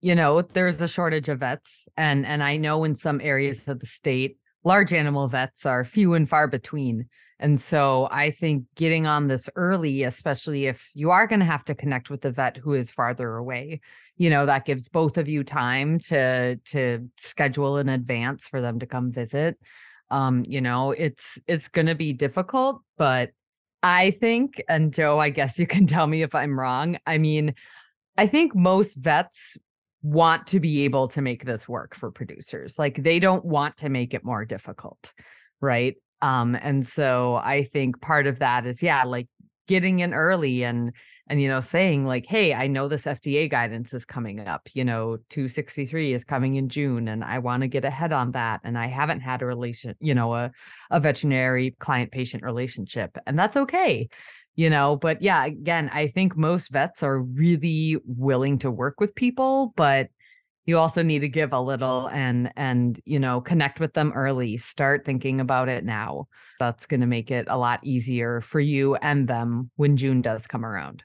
you 0.00 0.14
know, 0.14 0.42
there's 0.42 0.80
a 0.80 0.86
shortage 0.86 1.28
of 1.28 1.40
vets. 1.40 1.88
And 1.96 2.24
and 2.24 2.42
I 2.42 2.56
know 2.56 2.84
in 2.84 2.94
some 2.94 3.20
areas 3.20 3.66
of 3.66 3.80
the 3.80 3.86
state, 3.86 4.38
large 4.64 4.92
animal 4.92 5.28
vets 5.28 5.66
are 5.66 5.84
few 5.84 6.14
and 6.14 6.28
far 6.28 6.46
between. 6.46 7.08
And 7.40 7.60
so 7.60 8.08
I 8.10 8.30
think 8.30 8.64
getting 8.74 9.06
on 9.06 9.28
this 9.28 9.48
early, 9.54 10.02
especially 10.02 10.66
if 10.66 10.90
you 10.94 11.10
are 11.10 11.26
going 11.26 11.38
to 11.40 11.46
have 11.46 11.64
to 11.66 11.74
connect 11.74 12.10
with 12.10 12.22
the 12.22 12.32
vet 12.32 12.56
who 12.56 12.74
is 12.74 12.90
farther 12.90 13.36
away, 13.36 13.80
you 14.16 14.28
know, 14.28 14.44
that 14.46 14.64
gives 14.64 14.88
both 14.88 15.16
of 15.16 15.28
you 15.28 15.44
time 15.44 15.98
to 16.00 16.56
to 16.56 17.08
schedule 17.16 17.78
in 17.78 17.88
advance 17.88 18.48
for 18.48 18.60
them 18.60 18.80
to 18.80 18.86
come 18.86 19.12
visit. 19.12 19.58
Um, 20.10 20.44
you 20.46 20.60
know, 20.60 20.90
it's 20.92 21.38
it's 21.46 21.68
going 21.68 21.86
to 21.86 21.94
be 21.94 22.12
difficult, 22.12 22.82
but 22.96 23.30
I 23.82 24.10
think, 24.10 24.62
and 24.68 24.92
Joe, 24.92 25.20
I 25.20 25.30
guess 25.30 25.58
you 25.58 25.66
can 25.66 25.86
tell 25.86 26.06
me 26.06 26.22
if 26.22 26.34
I'm 26.34 26.58
wrong. 26.58 26.98
I 27.06 27.18
mean, 27.18 27.54
I 28.16 28.26
think 28.26 28.54
most 28.54 28.94
vets 28.96 29.56
want 30.02 30.46
to 30.48 30.60
be 30.60 30.84
able 30.84 31.08
to 31.08 31.22
make 31.22 31.44
this 31.44 31.68
work 31.68 31.94
for 31.94 32.10
producers. 32.10 32.78
Like 32.78 33.02
they 33.02 33.18
don't 33.18 33.44
want 33.44 33.76
to 33.78 33.88
make 33.88 34.14
it 34.14 34.24
more 34.24 34.44
difficult, 34.44 35.12
right? 35.60 35.96
Um 36.22 36.56
and 36.56 36.86
so 36.86 37.36
I 37.36 37.64
think 37.64 38.00
part 38.00 38.26
of 38.26 38.38
that 38.38 38.66
is 38.66 38.82
yeah, 38.82 39.04
like 39.04 39.28
getting 39.66 40.00
in 40.00 40.14
early 40.14 40.64
and 40.64 40.92
and 41.28 41.40
you 41.40 41.48
know 41.48 41.60
saying 41.60 42.06
like 42.06 42.26
hey 42.26 42.54
i 42.54 42.66
know 42.66 42.88
this 42.88 43.04
fda 43.04 43.50
guidance 43.50 43.92
is 43.92 44.04
coming 44.04 44.40
up 44.40 44.68
you 44.72 44.84
know 44.84 45.18
263 45.28 46.14
is 46.14 46.24
coming 46.24 46.56
in 46.56 46.68
june 46.68 47.08
and 47.08 47.22
i 47.22 47.38
want 47.38 47.62
to 47.62 47.68
get 47.68 47.84
ahead 47.84 48.12
on 48.12 48.32
that 48.32 48.60
and 48.64 48.78
i 48.78 48.86
haven't 48.86 49.20
had 49.20 49.42
a 49.42 49.46
relation 49.46 49.94
you 50.00 50.14
know 50.14 50.34
a, 50.34 50.50
a 50.90 50.98
veterinary 50.98 51.76
client 51.78 52.10
patient 52.10 52.42
relationship 52.42 53.16
and 53.26 53.38
that's 53.38 53.56
okay 53.56 54.08
you 54.56 54.68
know? 54.68 54.96
But 54.96 55.22
yeah 55.22 55.44
again 55.44 55.88
i 55.92 56.08
think 56.08 56.36
most 56.36 56.72
vets 56.72 57.02
are 57.04 57.22
really 57.22 57.96
willing 58.04 58.58
to 58.58 58.70
work 58.72 58.98
with 58.98 59.14
people 59.14 59.72
but 59.76 60.08
you 60.68 60.78
also 60.78 61.02
need 61.02 61.20
to 61.20 61.30
give 61.30 61.54
a 61.54 61.60
little 61.60 62.10
and 62.10 62.52
and 62.54 63.00
you 63.06 63.18
know 63.18 63.40
connect 63.40 63.80
with 63.80 63.94
them 63.94 64.12
early 64.14 64.58
start 64.58 65.02
thinking 65.06 65.40
about 65.40 65.70
it 65.70 65.82
now. 65.82 66.28
That's 66.60 66.84
going 66.84 67.00
to 67.00 67.06
make 67.06 67.30
it 67.30 67.46
a 67.48 67.56
lot 67.56 67.80
easier 67.82 68.42
for 68.42 68.60
you 68.60 68.94
and 68.96 69.26
them 69.26 69.70
when 69.76 69.96
june 69.96 70.20
does 70.20 70.46
come 70.46 70.66
around. 70.66 71.02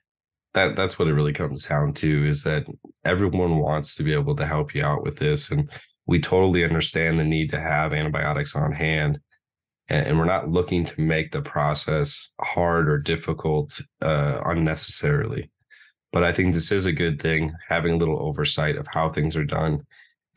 That 0.53 0.75
that's 0.75 0.99
what 0.99 1.07
it 1.07 1.13
really 1.13 1.31
comes 1.31 1.65
down 1.65 1.93
to 1.93 2.27
is 2.27 2.43
that 2.43 2.65
everyone 3.05 3.57
wants 3.57 3.95
to 3.95 4.03
be 4.03 4.11
able 4.11 4.35
to 4.35 4.45
help 4.45 4.75
you 4.75 4.83
out 4.83 5.01
with 5.01 5.17
this 5.17 5.49
and 5.49 5.71
we 6.07 6.19
totally 6.19 6.65
understand 6.65 7.17
the 7.17 7.23
need 7.23 7.49
to 7.51 7.59
have 7.61 7.93
antibiotics 7.93 8.57
on 8.57 8.73
hand 8.73 9.17
and, 9.87 10.17
we're 10.17 10.25
not 10.25 10.49
looking 10.49 10.85
to 10.85 11.01
make 11.01 11.31
the 11.31 11.41
process 11.41 12.31
hard 12.41 12.89
or 12.89 12.97
difficult 12.97 13.79
uh, 14.01 14.41
unnecessarily 14.45 15.49
but 16.13 16.23
i 16.23 16.31
think 16.31 16.53
this 16.53 16.71
is 16.71 16.85
a 16.85 16.91
good 16.91 17.21
thing 17.21 17.53
having 17.67 17.95
a 17.95 17.97
little 17.97 18.25
oversight 18.25 18.77
of 18.77 18.87
how 18.87 19.09
things 19.09 19.35
are 19.35 19.43
done 19.43 19.85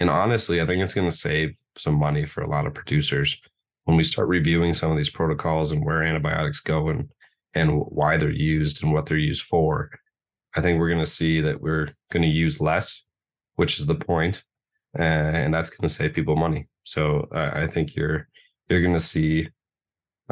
and 0.00 0.11
honestly 0.11 0.61
i 0.61 0.66
think 0.66 0.83
it's 0.83 0.95
going 0.95 1.09
to 1.09 1.16
save 1.16 1.56
some 1.76 1.95
money 1.95 2.26
for 2.26 2.42
a 2.42 2.50
lot 2.50 2.66
of 2.66 2.75
producers 2.75 3.40
when 3.85 3.97
we 3.97 4.02
start 4.02 4.26
reviewing 4.26 4.75
some 4.75 4.90
of 4.90 4.97
these 4.97 5.11
protocols 5.11 5.71
and 5.71 5.85
where 5.85 6.02
antibiotics 6.02 6.61
go 6.61 6.88
and 6.88 7.09
and 7.54 7.71
why 7.87 8.16
they're 8.16 8.30
used 8.30 8.83
and 8.83 8.92
what 8.92 9.06
they're 9.06 9.16
used 9.16 9.45
for 9.45 9.88
I 10.56 10.62
think 10.62 10.80
we're 10.80 10.88
going 10.88 11.04
to 11.04 11.11
see 11.11 11.40
that 11.42 11.61
we're 11.61 11.88
going 12.11 12.23
to 12.23 12.28
use 12.28 12.62
less, 12.62 13.02
which 13.56 13.78
is 13.78 13.87
the 13.87 13.95
point, 13.95 14.42
uh, 14.99 15.02
and 15.02 15.52
that's 15.52 15.68
going 15.68 15.87
to 15.87 15.95
save 15.95 16.14
people 16.14 16.35
money. 16.35 16.66
So 16.85 17.28
uh, 17.35 17.50
I 17.52 17.66
think 17.66 17.95
you're 17.95 18.26
you're 18.68 18.80
going 18.80 18.95
to 18.95 19.00
see 19.00 19.49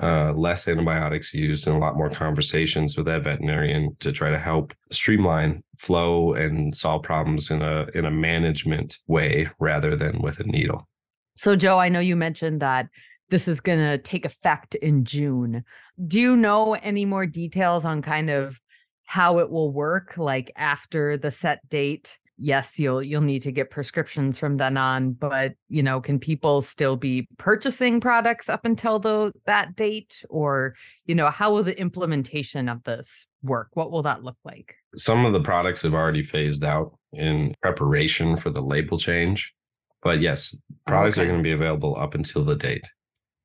uh, 0.03 0.33
less 0.33 0.67
antibiotics 0.67 1.33
used 1.33 1.67
and 1.67 1.77
a 1.77 1.79
lot 1.79 1.97
more 1.97 2.11
conversations 2.11 2.97
with 2.97 3.07
that 3.07 3.23
veterinarian 3.23 3.95
to 4.01 4.11
try 4.11 4.31
to 4.31 4.39
help 4.39 4.75
streamline 4.91 5.63
flow 5.79 6.35
and 6.35 6.75
solve 6.75 7.03
problems 7.03 7.51
in 7.51 7.63
a 7.63 7.87
in 7.95 8.05
a 8.05 8.11
management 8.11 8.99
way 9.07 9.47
rather 9.61 9.95
than 9.97 10.21
with 10.21 10.41
a 10.41 10.45
needle. 10.45 10.89
So, 11.35 11.57
Joe, 11.57 11.79
I 11.79 11.89
know 11.89 12.01
you 12.01 12.17
mentioned 12.17 12.61
that 12.61 12.89
this 13.31 13.49
is 13.49 13.61
going 13.61 13.79
to 13.79 13.99
take 13.99 14.25
effect 14.25 14.75
in 14.77 15.05
June. 15.05 15.65
Do 16.07 16.21
you 16.21 16.37
know 16.37 16.75
any 16.75 17.05
more 17.05 17.27
details 17.27 17.85
on 17.85 18.03
kind 18.03 18.31
of 18.31 18.61
how 19.05 19.39
it 19.39 19.51
will 19.51 19.73
work 19.73 20.17
like 20.17 20.53
after 20.57 21.17
the 21.17 21.31
set 21.31 21.69
date? 21.69 22.19
Yes, 22.37 22.79
you'll 22.79 23.03
you'll 23.03 23.21
need 23.21 23.41
to 23.41 23.53
get 23.53 23.71
prescriptions 23.71 24.39
from 24.39 24.57
then 24.57 24.77
on, 24.77 25.13
but 25.13 25.53
you 25.69 25.83
know, 25.83 26.01
can 26.01 26.19
people 26.19 26.63
still 26.63 26.97
be 26.97 27.29
purchasing 27.39 28.01
products 28.01 28.49
up 28.49 28.65
until 28.65 28.99
the 28.99 29.33
that 29.47 29.77
date 29.77 30.25
or 30.31 30.75
you 31.07 31.15
know, 31.15 31.31
how 31.31 31.53
will 31.53 31.63
the 31.63 31.79
implementation 31.79 32.69
of 32.69 32.83
this 32.85 33.27
work? 33.43 33.69
What 33.75 33.91
will 33.91 34.03
that 34.03 34.25
look 34.25 34.37
like? 34.45 34.75
Some 34.97 35.25
of 35.25 35.33
the 35.33 35.43
products 35.43 35.83
have 35.83 35.95
already 35.95 36.23
phased 36.23 36.65
out 36.65 36.99
in 37.13 37.55
preparation 37.63 38.37
for 38.37 38.51
the 38.51 38.63
label 38.63 38.99
change. 38.99 39.55
But 40.03 40.21
yes, 40.21 40.57
products 40.87 41.17
okay. 41.17 41.25
are 41.25 41.31
going 41.31 41.39
to 41.39 41.45
be 41.45 41.53
available 41.53 41.97
up 41.97 42.15
until 42.15 42.45
the 42.45 42.57
date 42.57 42.87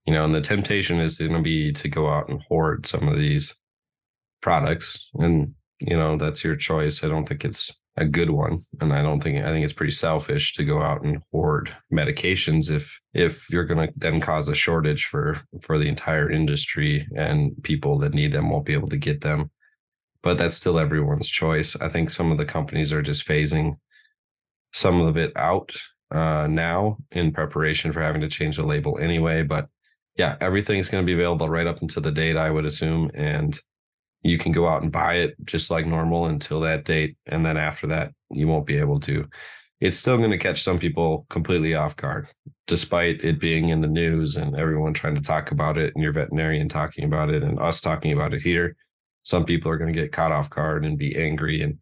you 0.10 0.15
know, 0.15 0.25
and 0.25 0.34
the 0.34 0.41
temptation 0.41 1.00
is 1.00 1.19
going 1.19 1.34
to 1.34 1.41
be 1.41 1.72
to 1.72 1.88
go 1.88 2.10
out 2.10 2.29
and 2.29 2.41
hoard 2.48 2.84
some 2.84 3.08
of 3.08 3.15
these 3.15 3.55
products. 4.41 5.08
And, 5.13 5.53
you 5.81 5.96
know, 5.96 6.17
that's 6.17 6.43
your 6.43 6.55
choice. 6.55 7.03
I 7.03 7.10
don't 7.10 7.29
think 7.29 7.46
it's 7.46 7.79
a 8.00 8.06
good 8.06 8.29
one. 8.29 8.60
And 8.82 8.94
I 8.94 9.01
don't 9.01 9.22
think, 9.22 9.44
I 9.44 9.50
think 9.50 9.63
it's 9.63 9.74
pretty 9.74 9.91
selfish 9.91 10.53
to 10.56 10.63
go 10.63 10.82
out 10.82 11.03
and 11.03 11.22
hoard 11.32 11.75
medications 11.91 12.72
if, 12.72 13.00
if 13.13 13.50
you're 13.51 13.65
going 13.65 13.88
to 13.88 13.94
then 13.98 14.20
cause 14.22 14.48
a 14.48 14.56
shortage 14.56 15.06
for, 15.06 15.39
for 15.62 15.77
the 15.77 15.88
entire 15.88 16.32
industry 16.32 17.08
and 17.15 17.51
people 17.63 18.00
that 18.00 18.13
need 18.13 18.32
them 18.32 18.50
won't 18.50 18.65
be 18.65 18.74
able 18.74 18.88
to 18.89 18.98
get 18.98 19.22
them. 19.22 19.51
But 20.22 20.38
that's 20.38 20.56
still 20.56 20.79
everyone's 20.79 21.29
choice. 21.29 21.75
I 21.75 21.89
think 21.89 22.10
some 22.10 22.32
of 22.32 22.38
the 22.38 22.46
companies 22.46 22.91
are 22.91 23.01
just 23.01 23.27
phasing 23.27 23.77
some 24.74 25.01
of 25.01 25.18
it 25.18 25.36
out 25.36 25.74
uh, 26.12 26.48
now 26.50 26.98
in 27.12 27.32
preparation 27.32 27.91
for 27.91 28.01
having 28.01 28.22
to 28.22 28.27
change 28.27 28.58
the 28.58 28.65
label 28.65 28.98
anyway. 29.00 29.44
But 29.44 29.68
yeah, 30.15 30.36
everything's 30.41 30.89
going 30.89 31.03
to 31.03 31.06
be 31.06 31.13
available 31.13 31.50
right 31.50 31.68
up 31.68 31.82
until 31.82 32.01
the 32.01 32.12
date, 32.12 32.36
I 32.36 32.50
would 32.50 32.65
assume. 32.65 33.12
And 33.13 33.58
you 34.21 34.38
can 34.38 34.51
go 34.51 34.67
out 34.67 34.81
and 34.81 34.91
buy 34.91 35.15
it 35.15 35.35
just 35.45 35.71
like 35.71 35.85
normal 35.85 36.25
until 36.25 36.59
that 36.61 36.85
date. 36.85 37.17
And 37.25 37.45
then 37.45 37.57
after 37.57 37.88
that, 37.88 38.11
you 38.29 38.47
won't 38.47 38.65
be 38.65 38.77
able 38.77 38.99
to. 39.01 39.27
It's 39.79 39.97
still 39.97 40.17
going 40.17 40.31
to 40.31 40.38
catch 40.38 40.61
some 40.61 40.77
people 40.77 41.25
completely 41.29 41.73
off 41.73 41.95
guard, 41.95 42.27
despite 42.67 43.23
it 43.23 43.39
being 43.39 43.69
in 43.69 43.79
the 43.79 43.88
news 43.88 44.35
and 44.35 44.55
everyone 44.55 44.93
trying 44.93 45.15
to 45.15 45.21
talk 45.21 45.51
about 45.51 45.77
it 45.77 45.93
and 45.95 46.03
your 46.03 46.11
veterinarian 46.11 46.67
talking 46.67 47.05
about 47.05 47.29
it 47.29 47.43
and 47.43 47.59
us 47.59 47.79
talking 47.79 48.11
about 48.11 48.33
it 48.33 48.41
here. 48.41 48.75
Some 49.23 49.45
people 49.45 49.71
are 49.71 49.77
going 49.77 49.93
to 49.93 49.99
get 49.99 50.11
caught 50.11 50.33
off 50.33 50.49
guard 50.49 50.85
and 50.85 50.97
be 50.97 51.15
angry. 51.15 51.61
And 51.61 51.81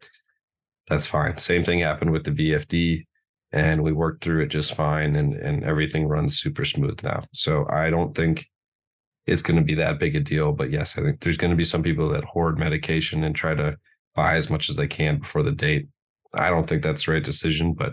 that's 0.86 1.06
fine. 1.06 1.38
Same 1.38 1.64
thing 1.64 1.80
happened 1.80 2.12
with 2.12 2.24
the 2.24 2.30
VFD 2.30 3.04
and 3.52 3.82
we 3.82 3.92
worked 3.92 4.22
through 4.22 4.42
it 4.42 4.48
just 4.48 4.74
fine 4.74 5.16
and 5.16 5.34
and 5.34 5.64
everything 5.64 6.06
runs 6.06 6.38
super 6.38 6.64
smooth 6.64 7.02
now 7.02 7.22
so 7.32 7.66
i 7.70 7.88
don't 7.90 8.14
think 8.14 8.46
it's 9.28 9.42
going 9.42 9.56
to 9.56 9.64
be 9.64 9.74
that 9.74 9.98
big 9.98 10.16
a 10.16 10.20
deal. 10.20 10.52
But 10.52 10.70
yes 10.70 10.98
i 10.98 11.02
think 11.02 11.20
there's 11.20 11.36
going 11.36 11.50
to 11.50 11.56
be 11.56 11.64
some 11.64 11.82
people 11.82 12.08
that 12.10 12.24
hoard 12.24 12.58
medication 12.58 13.24
and 13.24 13.34
try 13.34 13.54
to 13.54 13.76
buy 14.14 14.36
as 14.36 14.50
much 14.50 14.68
as 14.68 14.76
they 14.76 14.86
can 14.88 15.18
before 15.18 15.42
the 15.42 15.52
date. 15.52 15.88
I 16.34 16.50
don't 16.50 16.66
think 16.68 16.82
that's 16.82 17.06
the 17.06 17.12
right 17.12 17.24
decision 17.24 17.74
but 17.74 17.92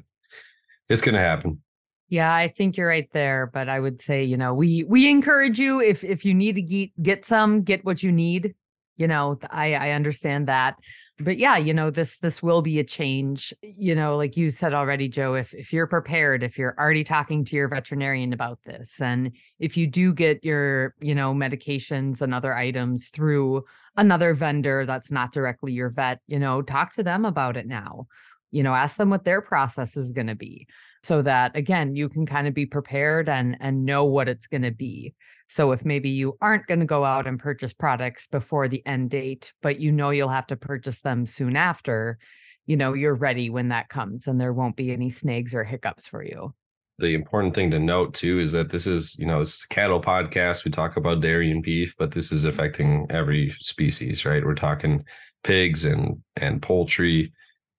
it's 0.90 1.02
going 1.02 1.16
to 1.16 1.22
happen. 1.22 1.62
Yeah 2.10 2.34
i 2.34 2.48
think 2.48 2.78
you're 2.78 2.88
right 2.88 3.10
there 3.12 3.50
but 3.52 3.70
i 3.70 3.80
would 3.80 4.02
say 4.02 4.24
you 4.24 4.38
know 4.38 4.54
we 4.54 4.84
we 4.84 5.10
encourage 5.10 5.60
you 5.60 5.82
if 5.82 6.04
if 6.04 6.24
you 6.26 6.34
need 6.34 6.56
to 6.56 6.62
get 6.62 7.04
get 7.04 7.26
some 7.26 7.64
get 7.64 7.86
what 7.86 8.04
you 8.04 8.12
need. 8.12 8.56
You 8.98 9.08
know 9.08 9.38
i 9.50 9.74
i 9.74 9.92
understand 9.92 10.48
that 10.48 10.78
but 11.20 11.38
yeah 11.38 11.58
you 11.58 11.74
know 11.74 11.90
this 11.90 12.18
this 12.18 12.44
will 12.44 12.62
be 12.62 12.80
a 12.80 12.84
change 12.84 13.54
you 13.62 13.96
know 13.96 14.18
like 14.18 14.36
you 14.36 14.50
said 14.50 14.74
already 14.74 15.08
joe 15.08 15.34
if 15.34 15.54
if 15.54 15.72
you're 15.72 15.88
prepared 15.88 16.44
if 16.44 16.58
you're 16.58 16.76
already 16.78 17.04
talking 17.04 17.46
to 17.46 17.56
your 17.56 17.70
veterinarian 17.70 18.34
about 18.34 18.60
this 18.66 19.00
and 19.00 19.32
if 19.60 19.78
you 19.78 19.88
do 19.88 20.14
get 20.14 20.44
your 20.44 20.94
you 21.00 21.16
know 21.16 21.34
medications 21.34 22.20
and 22.20 22.34
other 22.34 22.54
items 22.54 23.10
through 23.10 23.64
another 23.98 24.34
vendor 24.34 24.86
that's 24.86 25.12
not 25.12 25.32
directly 25.32 25.72
your 25.72 25.90
vet 25.90 26.20
you 26.28 26.40
know 26.40 26.62
talk 26.62 26.94
to 26.94 27.04
them 27.04 27.26
about 27.26 27.58
it 27.58 27.68
now. 27.68 28.08
You 28.52 28.64
know 28.64 28.74
ask 28.74 28.98
them 28.98 29.10
what 29.10 29.26
their 29.26 29.42
process 29.42 29.98
is 29.98 30.14
going 30.14 30.28
to 30.28 30.36
be 30.36 30.68
so 31.04 31.22
that 31.24 31.56
again 31.56 31.96
you 31.96 32.08
can 32.08 32.26
kind 32.26 32.48
of 32.48 32.54
be 32.54 32.66
prepared 32.66 33.28
and 33.28 33.58
and 33.60 33.84
know 33.84 34.06
what 34.06 34.30
it's 34.30 34.48
going 34.48 34.62
to 34.62 34.72
be 34.72 35.14
so 35.48 35.72
if 35.72 35.86
maybe 35.86 36.10
you 36.10 36.38
aren't 36.42 36.68
going 36.68 36.80
to 36.80 36.86
go 36.86 37.06
out 37.06 37.28
and 37.28 37.40
purchase 37.40 37.74
products 37.74 38.28
before 38.28 38.68
the 38.68 38.86
end 38.86 39.10
date, 39.12 39.54
but 39.62 39.80
you 39.80 39.92
know 39.92 40.10
you'll 40.10 40.30
have 40.30 40.48
to 40.48 40.56
purchase 40.56 41.02
them 41.02 41.26
soon 41.26 41.56
after, 41.56 42.18
you 42.66 42.76
know, 42.76 42.94
you're 42.94 43.16
ready 43.16 43.50
when 43.50 43.70
that 43.70 43.90
comes 43.90 44.28
and 44.28 44.42
there 44.42 44.54
won't 44.54 44.76
be 44.76 44.92
any 44.92 45.10
snags 45.10 45.54
or 45.54 45.64
hiccups 45.64 46.08
for 46.08 46.24
you. 46.24 46.54
The 46.98 47.14
important 47.14 47.54
thing 47.54 47.72
to 47.72 47.80
note 47.80 48.14
too 48.14 48.40
is 48.40 48.54
that 48.54 48.70
this 48.70 48.88
is, 48.88 49.20
you 49.20 49.26
know, 49.26 49.42
it's 49.42 49.66
cattle 49.66 50.02
podcast. 50.02 50.64
We 50.64 50.72
talk 50.72 50.96
about 50.96 51.22
dairy 51.22 51.52
and 51.52 51.62
beef, 51.62 51.94
but 51.98 52.12
this 52.12 52.32
is 52.32 52.42
mm-hmm. 52.42 52.50
affecting 52.50 53.08
every 53.10 53.50
species, 53.60 54.26
right? 54.26 54.44
We're 54.44 54.56
talking 54.56 55.04
pigs 55.44 55.86
and 55.86 56.22
and 56.38 56.62
poultry 56.62 57.34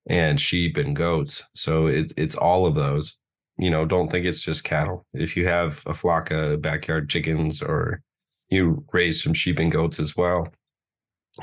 and 0.07 0.39
sheep 0.39 0.77
and 0.77 0.95
goats. 0.95 1.43
So 1.55 1.87
it's 1.87 2.13
it's 2.15 2.35
all 2.35 2.65
of 2.65 2.75
those 2.75 3.17
you 3.57 3.69
know, 3.69 3.85
don't 3.85 4.09
think 4.09 4.25
it's 4.25 4.41
just 4.41 4.63
cattle. 4.63 5.05
If 5.13 5.35
you 5.35 5.47
have 5.47 5.81
a 5.85 5.93
flock 5.93 6.31
of 6.31 6.61
backyard 6.61 7.09
chickens 7.09 7.61
or 7.61 8.01
you 8.49 8.85
raise 8.93 9.21
some 9.21 9.33
sheep 9.33 9.59
and 9.59 9.71
goats 9.71 9.99
as 9.99 10.15
well, 10.15 10.47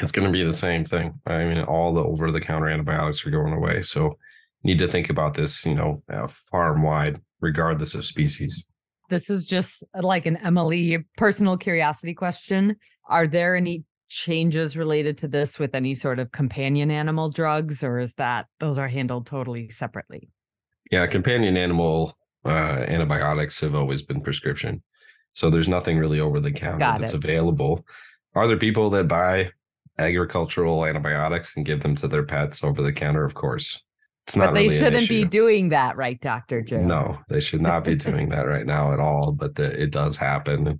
it's 0.00 0.12
going 0.12 0.26
to 0.26 0.32
be 0.32 0.44
the 0.44 0.52
same 0.52 0.84
thing. 0.84 1.20
I 1.26 1.44
mean, 1.44 1.62
all 1.62 1.92
the 1.92 2.02
over 2.02 2.30
the 2.30 2.40
counter 2.40 2.68
antibiotics 2.68 3.26
are 3.26 3.30
going 3.30 3.52
away. 3.52 3.82
So, 3.82 4.18
need 4.64 4.78
to 4.78 4.88
think 4.88 5.10
about 5.10 5.34
this, 5.34 5.64
you 5.64 5.74
know, 5.74 6.02
uh, 6.12 6.26
farm 6.26 6.82
wide, 6.82 7.20
regardless 7.40 7.94
of 7.94 8.04
species. 8.04 8.64
This 9.10 9.28
is 9.28 9.44
just 9.46 9.84
uh, 9.94 10.02
like 10.02 10.26
an 10.26 10.38
Emily 10.38 11.04
personal 11.16 11.58
curiosity 11.58 12.14
question. 12.14 12.76
Are 13.08 13.26
there 13.26 13.54
any 13.54 13.84
changes 14.08 14.76
related 14.76 15.18
to 15.18 15.28
this 15.28 15.58
with 15.58 15.74
any 15.74 15.94
sort 15.94 16.18
of 16.18 16.32
companion 16.32 16.90
animal 16.90 17.28
drugs, 17.28 17.84
or 17.84 17.98
is 17.98 18.14
that 18.14 18.46
those 18.60 18.78
are 18.78 18.88
handled 18.88 19.26
totally 19.26 19.68
separately? 19.70 20.28
Yeah, 20.90 21.06
companion 21.06 21.56
animal 21.56 22.16
uh, 22.44 22.84
antibiotics 22.88 23.60
have 23.60 23.74
always 23.74 24.02
been 24.02 24.20
prescription. 24.20 24.82
So 25.32 25.50
there's 25.50 25.68
nothing 25.68 25.98
really 25.98 26.20
over 26.20 26.40
the 26.40 26.52
counter 26.52 26.78
Got 26.78 27.00
that's 27.00 27.12
it. 27.12 27.24
available. 27.24 27.84
Are 28.34 28.46
there 28.46 28.56
people 28.56 28.90
that 28.90 29.08
buy 29.08 29.50
agricultural 29.98 30.84
antibiotics 30.84 31.56
and 31.56 31.66
give 31.66 31.82
them 31.82 31.94
to 31.96 32.08
their 32.08 32.22
pets 32.24 32.62
over 32.62 32.82
the 32.82 32.92
counter? 32.92 33.24
Of 33.24 33.34
course. 33.34 33.80
It's 34.26 34.36
not 34.36 34.46
but 34.48 34.54
they 34.54 34.68
really 34.68 34.78
shouldn't 34.78 35.08
be 35.08 35.24
doing 35.24 35.68
that, 35.68 35.96
right, 35.96 36.18
Dr. 36.20 36.62
Joe? 36.62 36.80
No, 36.82 37.18
they 37.28 37.40
should 37.40 37.60
not 37.60 37.84
be 37.84 37.94
doing 37.96 38.28
that 38.30 38.46
right 38.46 38.66
now 38.66 38.92
at 38.92 39.00
all. 39.00 39.32
But 39.32 39.54
the, 39.54 39.80
it 39.80 39.90
does 39.90 40.16
happen. 40.16 40.78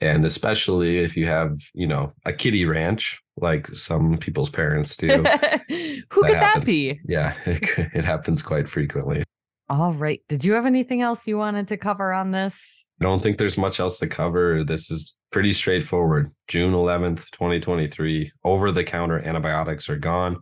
And 0.00 0.24
especially 0.24 0.98
if 0.98 1.16
you 1.16 1.26
have, 1.26 1.56
you 1.74 1.86
know, 1.86 2.12
a 2.24 2.32
kitty 2.32 2.64
ranch 2.64 3.20
like 3.36 3.68
some 3.68 4.18
people's 4.18 4.50
parents 4.50 4.96
do. 4.96 5.08
Who 5.16 5.22
that 5.22 6.08
could 6.08 6.34
happens. 6.34 6.64
that 6.64 6.70
be? 6.70 7.00
Yeah, 7.06 7.34
it, 7.46 7.62
it 7.94 8.04
happens 8.04 8.42
quite 8.42 8.68
frequently. 8.68 9.22
All 9.68 9.94
right. 9.94 10.20
Did 10.28 10.44
you 10.44 10.52
have 10.52 10.66
anything 10.66 11.02
else 11.02 11.26
you 11.26 11.38
wanted 11.38 11.68
to 11.68 11.76
cover 11.76 12.12
on 12.12 12.30
this? 12.30 12.84
I 13.00 13.04
don't 13.04 13.22
think 13.22 13.38
there's 13.38 13.58
much 13.58 13.80
else 13.80 13.98
to 13.98 14.06
cover. 14.06 14.64
This 14.64 14.90
is 14.90 15.14
pretty 15.30 15.52
straightforward. 15.52 16.30
June 16.46 16.72
11th, 16.72 17.30
2023, 17.30 18.30
over 18.44 18.70
the 18.70 18.84
counter 18.84 19.18
antibiotics 19.18 19.88
are 19.88 19.96
gone. 19.96 20.36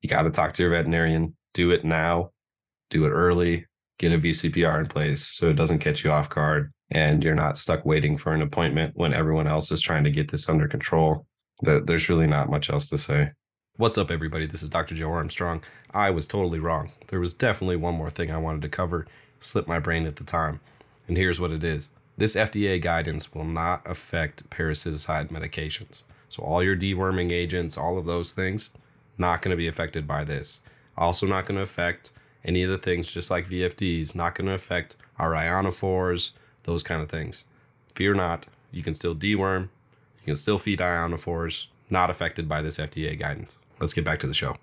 You 0.00 0.08
got 0.08 0.22
to 0.22 0.30
talk 0.30 0.52
to 0.54 0.62
your 0.62 0.72
veterinarian. 0.72 1.36
Do 1.54 1.70
it 1.70 1.84
now, 1.84 2.32
do 2.90 3.06
it 3.06 3.10
early, 3.10 3.66
get 3.98 4.12
a 4.12 4.18
VCPR 4.18 4.80
in 4.80 4.86
place 4.86 5.26
so 5.26 5.48
it 5.48 5.54
doesn't 5.54 5.78
catch 5.78 6.04
you 6.04 6.10
off 6.10 6.28
guard 6.28 6.72
and 6.90 7.22
you're 7.22 7.34
not 7.34 7.56
stuck 7.56 7.84
waiting 7.84 8.16
for 8.16 8.32
an 8.32 8.42
appointment 8.42 8.92
when 8.94 9.14
everyone 9.14 9.46
else 9.46 9.72
is 9.72 9.80
trying 9.80 10.04
to 10.04 10.10
get 10.10 10.30
this 10.30 10.48
under 10.48 10.68
control. 10.68 11.26
There's 11.62 12.08
really 12.08 12.26
not 12.26 12.50
much 12.50 12.68
else 12.68 12.88
to 12.90 12.98
say. 12.98 13.30
What's 13.78 13.98
up, 13.98 14.10
everybody? 14.10 14.46
This 14.46 14.62
is 14.62 14.70
Dr. 14.70 14.94
Joe 14.94 15.10
Armstrong. 15.10 15.62
I 15.92 16.08
was 16.08 16.26
totally 16.26 16.58
wrong. 16.58 16.92
There 17.08 17.20
was 17.20 17.34
definitely 17.34 17.76
one 17.76 17.94
more 17.94 18.08
thing 18.08 18.30
I 18.30 18.38
wanted 18.38 18.62
to 18.62 18.70
cover, 18.70 19.06
slipped 19.38 19.68
my 19.68 19.78
brain 19.78 20.06
at 20.06 20.16
the 20.16 20.24
time. 20.24 20.60
And 21.06 21.18
here's 21.18 21.38
what 21.38 21.50
it 21.50 21.62
is 21.62 21.90
this 22.16 22.36
FDA 22.36 22.80
guidance 22.80 23.34
will 23.34 23.44
not 23.44 23.82
affect 23.84 24.48
parasiticide 24.48 25.28
medications. 25.28 26.04
So, 26.30 26.42
all 26.42 26.62
your 26.62 26.74
deworming 26.74 27.30
agents, 27.30 27.76
all 27.76 27.98
of 27.98 28.06
those 28.06 28.32
things, 28.32 28.70
not 29.18 29.42
going 29.42 29.50
to 29.50 29.58
be 29.58 29.68
affected 29.68 30.06
by 30.06 30.24
this. 30.24 30.62
Also, 30.96 31.26
not 31.26 31.44
going 31.44 31.56
to 31.56 31.62
affect 31.62 32.12
any 32.46 32.62
of 32.62 32.70
the 32.70 32.78
things, 32.78 33.12
just 33.12 33.30
like 33.30 33.46
VFDs, 33.46 34.14
not 34.14 34.34
going 34.34 34.46
to 34.46 34.54
affect 34.54 34.96
our 35.18 35.32
ionophores, 35.32 36.30
those 36.62 36.82
kind 36.82 37.02
of 37.02 37.10
things. 37.10 37.44
Fear 37.94 38.14
not, 38.14 38.46
you 38.72 38.82
can 38.82 38.94
still 38.94 39.14
deworm, 39.14 39.68
you 40.20 40.24
can 40.24 40.36
still 40.36 40.58
feed 40.58 40.78
ionophores, 40.78 41.66
not 41.90 42.08
affected 42.08 42.48
by 42.48 42.62
this 42.62 42.78
FDA 42.78 43.18
guidance 43.18 43.58
let's 43.80 43.92
get 43.92 44.04
back 44.04 44.18
to 44.20 44.26
the 44.26 44.34
show. 44.34 44.56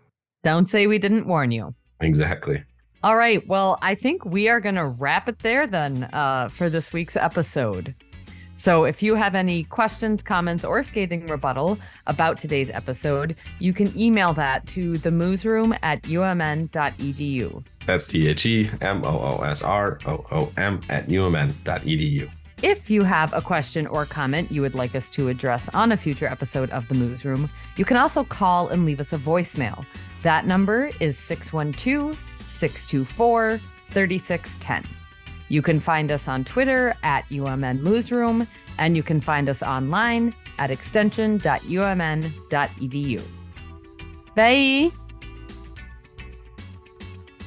Don't 0.43 0.69
say 0.69 0.87
we 0.87 0.97
didn't 0.97 1.27
warn 1.27 1.51
you. 1.51 1.73
Exactly. 2.01 2.63
All 3.03 3.17
right. 3.17 3.45
Well, 3.47 3.77
I 3.81 3.95
think 3.95 4.23
we 4.25 4.47
are 4.47 4.59
going 4.61 4.75
to 4.75 4.85
wrap 4.85 5.27
it 5.27 5.39
there 5.39 5.67
then 5.67 6.09
uh, 6.13 6.49
for 6.49 6.69
this 6.69 6.93
week's 6.93 7.15
episode. 7.15 7.93
So 8.55 8.85
if 8.85 9.01
you 9.03 9.15
have 9.15 9.35
any 9.35 9.63
questions, 9.65 10.21
comments, 10.21 10.63
or 10.63 10.83
scathing 10.83 11.27
rebuttal 11.27 11.77
about 12.07 12.37
today's 12.37 12.69
episode, 12.69 13.35
you 13.59 13.73
can 13.73 13.91
email 13.99 14.33
that 14.35 14.65
to 14.67 14.93
themoosroom 14.93 15.77
at 15.81 16.01
umn.edu. 16.03 17.63
That's 17.85 18.07
T 18.07 18.27
H 18.27 18.45
E 18.45 18.69
M 18.79 19.03
O 19.03 19.19
O 19.19 19.43
S 19.43 19.63
R 19.63 19.99
O 20.05 20.25
O 20.31 20.53
M 20.55 20.79
at 20.87 21.07
umn.edu. 21.07 22.29
If 22.63 22.89
you 22.89 23.03
have 23.03 23.31
a 23.33 23.41
question 23.41 23.85
or 23.87 24.05
comment 24.05 24.49
you 24.49 24.61
would 24.61 24.73
like 24.73 24.95
us 24.95 25.09
to 25.09 25.27
address 25.27 25.67
on 25.73 25.91
a 25.91 25.97
future 25.97 26.27
episode 26.27 26.69
of 26.69 26.87
The 26.87 26.95
Moos 26.95 27.25
Room, 27.25 27.49
you 27.75 27.83
can 27.83 27.97
also 27.97 28.23
call 28.23 28.69
and 28.69 28.85
leave 28.85 29.01
us 29.01 29.11
a 29.11 29.17
voicemail. 29.17 29.85
That 30.21 30.47
number 30.47 30.89
is 31.01 31.17
612 31.17 32.17
624 32.47 33.59
3610. 33.89 34.89
You 35.49 35.61
can 35.61 35.81
find 35.81 36.09
us 36.09 36.29
on 36.29 36.45
Twitter 36.45 36.95
at 37.03 37.27
UMN 37.27 37.81
Moosroom, 37.81 38.47
and 38.77 38.95
you 38.95 39.03
can 39.03 39.19
find 39.19 39.49
us 39.49 39.61
online 39.61 40.33
at 40.57 40.71
extension.umn.edu. 40.71 43.21
Bye. 44.35 44.89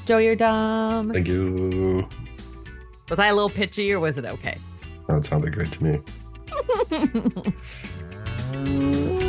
Joe, 0.05 0.19
you're 0.19 0.37
dumb. 0.37 1.11
Thank 1.11 1.27
you. 1.27 2.07
Was 3.09 3.19
I 3.19 3.29
a 3.29 3.35
little 3.35 3.49
pitchy 3.49 3.95
or 3.95 4.01
was 4.01 4.19
it 4.19 4.27
okay? 4.27 4.59
That 5.09 5.25
sounded 5.25 5.55
great 5.55 5.73
to 5.73 5.85
me. 5.85 6.01